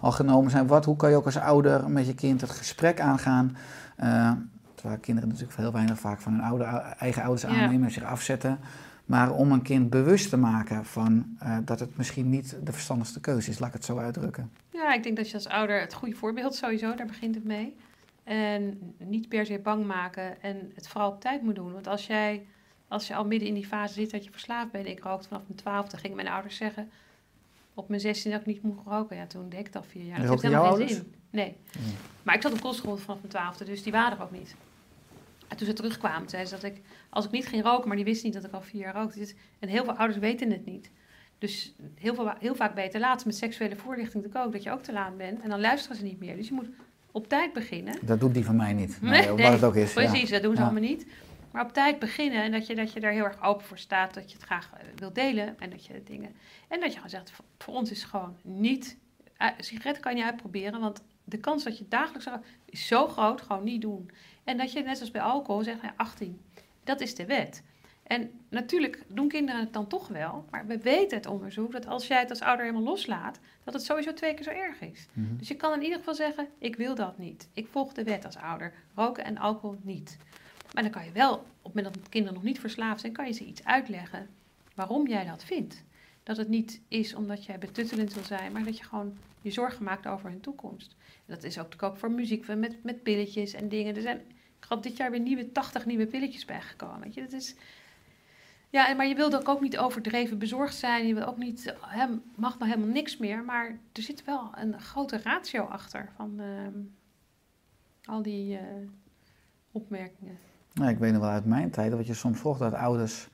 [0.00, 0.66] al genomen zijn.
[0.66, 3.56] Wat, hoe kan je ook als ouder met je kind het gesprek aangaan?
[3.96, 4.30] Eh,
[4.74, 6.64] terwijl kinderen natuurlijk heel weinig vaak van hun oude,
[6.98, 8.58] eigen ouders aannemen en zich afzetten.
[9.04, 13.20] Maar om een kind bewust te maken van eh, dat het misschien niet de verstandigste
[13.20, 14.50] keuze is, laat ik het zo uitdrukken.
[14.70, 17.76] Ja, ik denk dat je als ouder het goede voorbeeld sowieso, daar begint het mee.
[18.24, 21.72] En niet per se bang maken en het vooral op tijd moet doen.
[21.72, 22.46] Want als jij,
[22.88, 25.42] als je al midden in die fase zit dat je verslaafd bent, ik rookte vanaf
[25.46, 26.90] mijn twaalfde, gingen mijn ouders zeggen
[27.74, 29.16] op mijn 16 dat ik niet mocht roken.
[29.16, 30.20] Ja, toen deed ik al vier jaar.
[30.20, 31.14] Dat heeft helemaal geen zin.
[31.30, 31.44] Nee.
[31.44, 31.94] Nee.
[32.22, 34.54] Maar ik zat op kostschool vanaf mijn twaalfde, dus die waren er ook niet.
[35.54, 38.04] En toen ze terugkwamen, zeiden ze dat ik, als ik niet ging roken, maar die
[38.04, 39.18] wisten niet dat ik al vier jaar rookte.
[39.18, 40.90] Dus- En heel veel ouders weten het niet.
[41.38, 44.62] Dus heel, veel, heel vaak ben je te laat met seksuele voorlichting natuurlijk ook, dat
[44.62, 45.40] je ook te laat bent.
[45.40, 46.36] En dan luisteren ze niet meer.
[46.36, 46.68] Dus je moet
[47.12, 47.98] op tijd beginnen.
[48.02, 48.98] Dat doet die van mij niet.
[49.00, 49.94] Nee, Nee, het ook is.
[49.94, 50.06] ja.
[50.08, 50.64] Precies, dat doen ze Ja.
[50.64, 51.06] allemaal niet.
[51.50, 54.14] Maar op tijd beginnen en dat je, dat je daar heel erg open voor staat,
[54.14, 56.34] dat je het graag eh, wil delen en dat je dingen.
[56.68, 58.96] En dat je gewoon zegt, voor- ons is gewoon niet.
[59.38, 62.26] Uh, sigaretten kan je uitproberen, want de kans dat je dagelijks
[62.64, 64.10] is zo groot, gewoon niet doen.
[64.44, 66.40] En dat je net zoals bij alcohol zegt, ja, 18.
[66.84, 67.62] Dat is de wet.
[68.02, 72.06] En natuurlijk doen kinderen het dan toch wel, maar we weten het onderzoek dat als
[72.06, 75.06] jij het als ouder helemaal loslaat, dat het sowieso twee keer zo erg is.
[75.12, 75.36] Mhm.
[75.36, 77.48] Dus je kan in ieder geval zeggen, ik wil dat niet.
[77.52, 78.72] Ik volg de wet als ouder.
[78.94, 80.18] Roken en alcohol niet.
[80.72, 83.26] Maar dan kan je wel, op het moment dat kinderen nog niet verslaafd zijn, kan
[83.26, 84.28] je ze iets uitleggen
[84.74, 85.84] waarom jij dat vindt.
[86.24, 89.84] Dat het niet is omdat jij betuttelend wil zijn, maar dat je gewoon je zorgen
[89.84, 90.96] maakt over hun toekomst.
[90.98, 93.96] En dat is ook natuurlijk ook voor muziek, met, met pilletjes en dingen.
[93.96, 94.16] Er zijn,
[94.58, 97.00] ik had dit jaar weer nieuwe, 80 nieuwe pilletjes bijgekomen.
[97.00, 97.54] Weet je, dat is...
[98.70, 101.06] Ja, maar je wilt ook, ook niet overdreven bezorgd zijn.
[101.06, 103.44] Je wil ook niet, hè, mag nog helemaal niks meer.
[103.44, 106.78] Maar er zit wel een grote ratio achter van ehm,
[108.04, 108.64] al die eh,
[109.72, 110.38] opmerkingen.
[110.72, 113.28] Nou, ik weet nog wel uit mijn tijd dat je soms vroeg dat ouders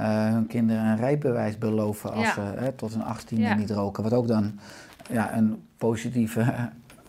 [0.00, 2.32] hun kinderen een rijbewijs beloven als Ja.
[2.32, 3.54] ze hè, tot een 18e Ja.
[3.54, 4.02] niet roken.
[4.02, 4.58] Wat ook dan
[5.10, 6.64] ja, een positieve eh,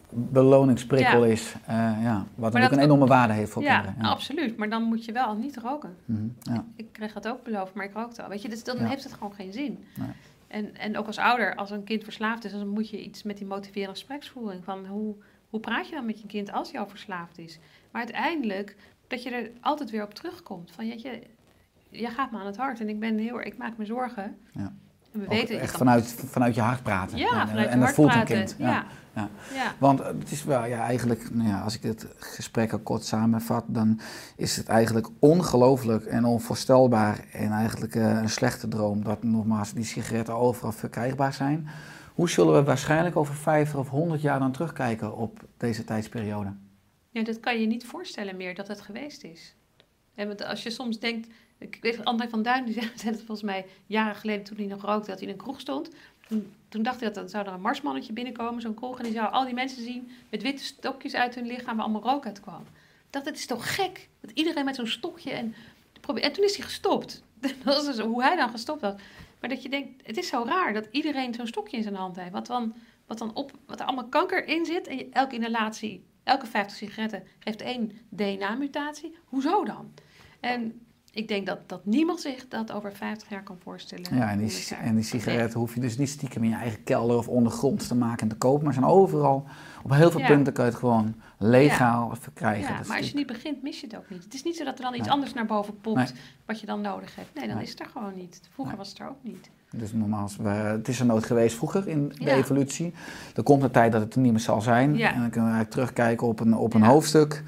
[0.09, 1.31] beloningsprikkel Ja.
[1.31, 1.55] is.
[1.65, 4.09] eh, ja, wat natuurlijk een ook- enorme waarde heeft voor ja, kinderen.
[4.11, 4.57] absoluut.
[4.57, 5.95] Maar dan moet je wel niet roken.
[6.05, 6.65] Mhm, ja.
[6.75, 8.29] Ik kreeg dat ook beloofd, maar ik rookte al.
[8.29, 8.85] Weet je, dus dan Ja.
[8.87, 9.83] heeft het gewoon geen zin.
[9.97, 10.07] Nee.
[10.47, 13.37] En, en ook als ouder, als een kind verslaafd is, dan moet je iets met
[13.37, 14.63] die motiverende gespreksvoering.
[14.63, 15.15] Van hoe,
[15.49, 17.59] hoe praat je dan met je kind als hij al verslaafd is?
[17.91, 18.75] Maar uiteindelijk,
[19.07, 20.71] dat je er altijd weer op terugkomt.
[20.71, 21.21] Van, jeetje,
[21.93, 24.37] jij gaat me aan het hart en ik, ben heel, ik maak me zorgen.
[24.51, 24.73] Ja.
[25.11, 25.59] En we Ook weten...
[25.59, 27.17] echt vanuit, vanuit je hart praten.
[27.17, 28.35] Ja, en, vanuit je en dat voelt praten.
[28.35, 28.55] een kind.
[28.59, 28.85] Ja.
[29.53, 29.75] Ja.
[29.77, 33.03] Want eh, het is wel, ja, eigenlijk, nou ja, als ik dit gesprek al kort
[33.03, 33.99] samenvat, dan
[34.35, 39.83] is het eigenlijk ongelooflijk en onvoorstelbaar en eigenlijk eh, een slechte droom dat nogmaals die
[39.83, 41.67] sigaretten overal verkrijgbaar zijn.
[42.13, 46.53] Hoe zullen we waarschijnlijk over 50 of 100 jaar dan terugkijken op deze tijdsperiode?
[47.09, 49.55] Ja, dat kan je niet voorstellen meer dat het geweest is.
[50.15, 51.27] En want als je soms denkt,
[51.63, 54.81] ik weet André van Duin, die zei het volgens mij jaren geleden toen hij nog
[54.81, 55.89] rookte, dat hij in een kroeg stond.
[56.69, 59.45] Toen, dacht hij dat zou er een marsmannetje binnenkomen, zo'n kroeg, en die zou al
[59.45, 62.61] die mensen zien met witte stokjes uit hun lichaam waar allemaal rook uit kwam.
[62.61, 64.09] Ik dacht, het is toch gek?
[64.21, 65.55] Dat iedereen met zo'n stokje en,
[66.15, 67.23] en toen is hij gestopt.
[67.63, 68.99] Dat is dus hoe hij dan gestopt had.
[69.39, 72.15] Maar dat je denkt, het is zo raar dat iedereen zo'n stokje in zijn hand
[72.15, 72.31] heeft.
[72.31, 74.87] Wat dan, wat dan op, wat er allemaal kanker in zit.
[74.87, 79.17] En elke inhalatie, elke 50 sigaretten geeft één DNA-mutatie.
[79.25, 79.93] Hoezo dan?
[80.39, 80.82] En
[81.15, 84.15] ik denk dat, dat niemand zich dat over 50 jaar kan voorstellen.
[84.15, 84.79] Ja, en die, 100 jaar.
[84.79, 87.95] en die sigaretten hoef je dus niet stiekem in je eigen kelder of ondergronds te
[87.95, 88.63] maken en te kopen.
[88.63, 89.45] Maar zijn overal,
[89.83, 90.27] op heel veel Ja.
[90.27, 92.73] punten kan je het gewoon legaal verkrijgen.
[92.73, 94.23] Ja, maar als je niet begint, mis je het ook niet.
[94.23, 95.11] Het is niet zo dat er dan iets Nee.
[95.11, 96.07] anders naar boven popt Nee.
[96.45, 97.33] wat je dan nodig hebt.
[97.35, 97.63] Nee, dan Nee.
[97.65, 98.41] is het er gewoon niet.
[98.53, 99.49] Vroeger was het er ook niet.
[99.75, 102.35] Dus nogmaals, we- het is er nooit geweest vroeger in de Ja.
[102.35, 102.93] evolutie.
[103.35, 104.97] Er komt een tijd dat het er niet meer zal zijn.
[104.97, 105.13] Ja.
[105.13, 106.87] En dan kunnen we eigenlijk terugkijken op een, op een Ja.
[106.87, 107.43] hoofdstuk.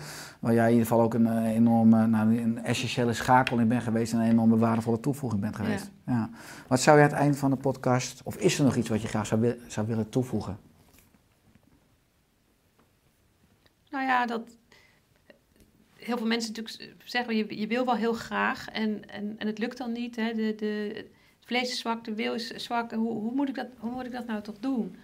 [0.46, 3.84] Waar jij in ieder geval ook een eh, enorme, nou, een essentiële schakel in bent
[3.84, 4.14] geweest.
[4.14, 5.92] En een enorme waardevolle toevoeging bent geweest.
[6.06, 6.30] Ja.
[6.68, 9.02] Wat zou je aan het einde van de podcast, of is er nog iets wat
[9.02, 10.58] je graag zou, zou willen toevoegen?
[13.90, 14.58] Nou ja, dat
[15.94, 19.58] heel veel mensen natuurlijk zeggen, je, je wil wel heel graag en, en, en het
[19.58, 20.16] lukt dan niet.
[20.16, 20.34] Hè?
[20.34, 22.92] De, de, het vlees is zwak, de wil is zwak.
[22.92, 24.96] Hoe, hoe, moet ik dat, hoe moet ik dat nou toch doen?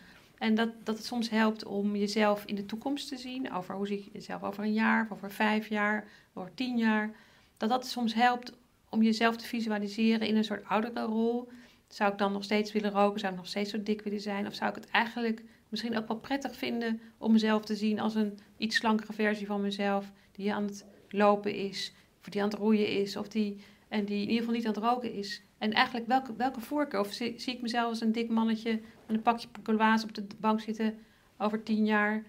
[0.42, 3.52] En dat, dat het soms helpt om jezelf in de toekomst te zien.
[3.52, 7.16] Over hoe zie je jezelf over een jaar, of over vijf jaar, over tien jaar.
[7.58, 8.54] Dat dat soms helpt
[8.90, 11.50] om jezelf te visualiseren in een soort oudere rol.
[11.88, 13.20] Zou ik dan nog steeds willen roken?
[13.20, 14.48] Zou ik nog steeds zo dik willen zijn?
[14.48, 18.16] Of zou ik het eigenlijk misschien ook wel prettig vinden om mezelf te zien als
[18.16, 22.58] een iets slankere versie van mezelf, die aan het lopen is, of die aan het
[22.58, 25.42] roeien is, of die, en die in ieder geval niet aan het roken is.
[25.58, 27.00] En eigenlijk welke, welke voorkeur?
[27.00, 28.82] Of zie ik mezelf als een dik mannetje
[29.12, 31.00] met een pakje gouloirs op de bank zitten
[31.38, 32.24] over tien jaar,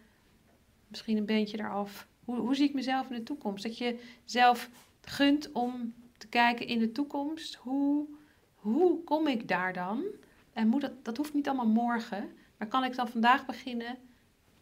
[0.86, 2.06] misschien een beentje eraf.
[2.24, 3.62] Hoe, hoe zie ik mezelf in de toekomst?
[3.62, 4.70] Dat je zelf
[5.00, 7.54] gunt om te kijken in de toekomst.
[7.54, 8.06] Hoe,
[8.54, 10.04] hoe kom ik daar dan?
[10.52, 12.32] En moet dat, dat hoeft niet allemaal morgen.
[12.56, 13.98] Maar kan ik dan vandaag beginnen?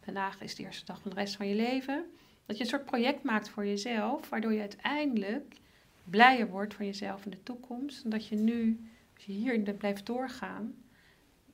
[0.00, 2.04] Vandaag is de eerste dag van de rest van je leven.
[2.46, 5.56] Dat je een soort project maakt voor jezelf, waardoor je uiteindelijk
[6.04, 8.04] blijer wordt van jezelf in de toekomst.
[8.04, 10.74] En dat je nu, als je hierin blijft doorgaan,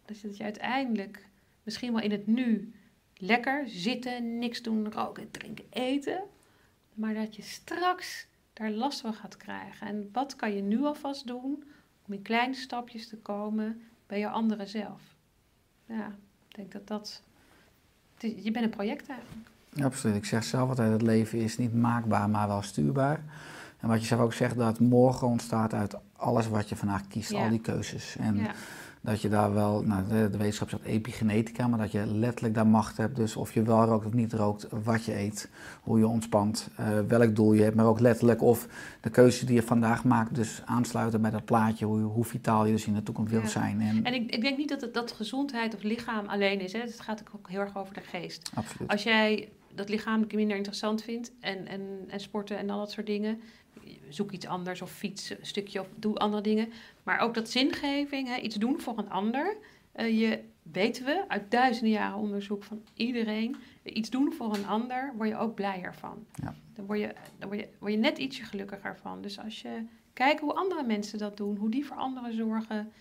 [0.07, 1.27] dat je, dat je uiteindelijk
[1.63, 2.73] misschien wel in het nu
[3.17, 6.21] lekker zitten, niks doen, roken, drinken, eten.
[6.95, 9.87] Maar dat je straks daar last van gaat krijgen.
[9.87, 11.65] En wat kan je nu alvast doen
[12.07, 15.01] om in kleine stapjes te komen bij je andere zelf?
[15.87, 16.07] Ja,
[16.49, 17.23] ik denk dat dat.
[18.21, 19.49] is- Je bent een project eigenlijk.
[19.73, 20.17] Ja, absoluut.
[20.17, 23.23] Ik zeg zelf altijd, het leven is niet maakbaar, maar wel stuurbaar.
[23.81, 27.31] En wat je zelf ook zegt, dat morgen ontstaat uit alles wat je vandaag kiest,
[27.31, 27.45] Ja.
[27.45, 28.17] al die keuzes.
[28.17, 28.55] En Ja.
[29.07, 32.67] Dat je daar wel, nou, de, de wetenschap zegt epigenetica, maar dat je letterlijk daar
[32.67, 33.17] macht hebt.
[33.17, 35.51] Dus of je wel rookt of niet rookt, wat je eet,
[35.83, 38.67] hoe je ontspant, eh, welk doel je hebt, maar ook letterlijk of
[39.01, 42.73] de keuzes die je vandaag maakt, dus aansluiten bij dat plaatje, hoe, hoe vitaal je
[42.73, 43.49] dus in de toekomst wilt Ja.
[43.51, 43.81] zijn.
[43.81, 46.73] En, En ik, ik denk niet dat het dat gezondheid of lichaam alleen is.
[46.73, 46.79] Hè.
[46.81, 48.51] Het gaat ook heel erg over de geest.
[48.55, 48.91] absoluut.
[48.91, 53.07] Als jij dat lichamelijk minder interessant vindt en, en, en sporten en al dat soort
[53.07, 53.41] dingen,
[54.09, 56.73] zoek iets anders of fiets een stukje of doe andere dingen.
[57.03, 59.57] Maar ook dat zingeving, hè, iets doen voor een ander.
[59.93, 65.13] eh, je weten we uit duizenden jaren onderzoek van iedereen, iets doen voor een ander,
[65.17, 66.27] word je ook blijer van.
[66.35, 66.55] Ja.
[66.75, 69.23] Dan, word je, dan word, je, word je net ietsje gelukkiger van.
[69.23, 72.93] Dus als je kijkt hoe andere mensen dat doen, hoe die voor anderen zorgen,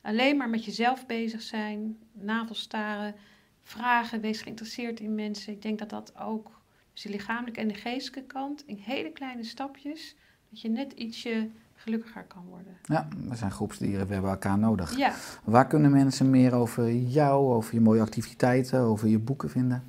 [0.00, 3.14] alleen maar met jezelf bezig zijn, navelstaren,
[3.62, 5.52] vragen, wees geïnteresseerd in mensen.
[5.52, 6.60] Ik denk dat dat ook,
[6.92, 10.16] dus de lichamelijke en de geestelijke kant, in hele kleine stapjes,
[10.52, 12.76] dat je net ietsje gelukkiger kan worden.
[12.82, 14.96] Ja, we zijn groepsdieren, we hebben elkaar nodig.
[14.96, 19.84] Ja, Waar kunnen mensen meer over jou, over je mooie activiteiten, over je boeken vinden?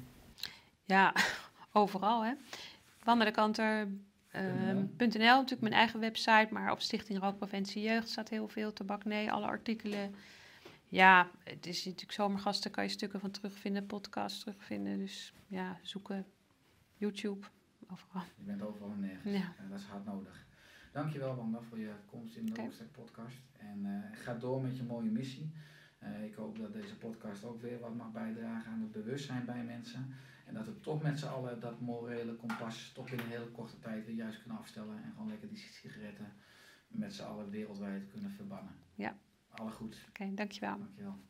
[0.86, 1.14] ja
[1.72, 2.34] overal hè.
[3.04, 9.32] Wandelenkanter.nl, natuurlijk mijn eigen website, maar op Stichting Rookpreventie Jeugd staat heel veel, tabak nee,
[9.32, 10.16] alle artikelen.
[10.86, 14.98] Ja, het is natuurlijk zomergasten, kan je stukken van terugvinden, podcasts terugvinden.
[14.98, 16.26] Dus ja, zoeken,
[16.96, 17.48] YouTube,
[17.92, 18.22] overal.
[18.38, 19.34] Je bent overal en nergens.
[19.34, 19.54] Ja.
[19.58, 20.46] En dat is hard nodig.
[20.94, 22.62] Dankjewel Wanda voor je komst in de.
[22.62, 23.38] Oorsterk podcast.
[23.58, 25.52] En eh, ga door met je mooie missie.
[26.00, 29.64] Eh, ik hoop dat deze podcast ook weer wat mag bijdragen aan het bewustzijn bij
[29.64, 30.16] mensen.
[30.46, 33.80] En dat we toch met z'n allen dat morele kompas toch in een hele korte
[33.80, 35.04] tijd weer juist kunnen afstellen.
[35.04, 36.34] En gewoon lekker die sigaretten
[36.88, 38.74] met z'n allen wereldwijd kunnen verbannen.
[38.96, 39.18] Ja.
[39.50, 40.06] Alle goed.
[40.08, 40.78] Oké, dankjewel.
[40.78, 41.18] Dankjewel.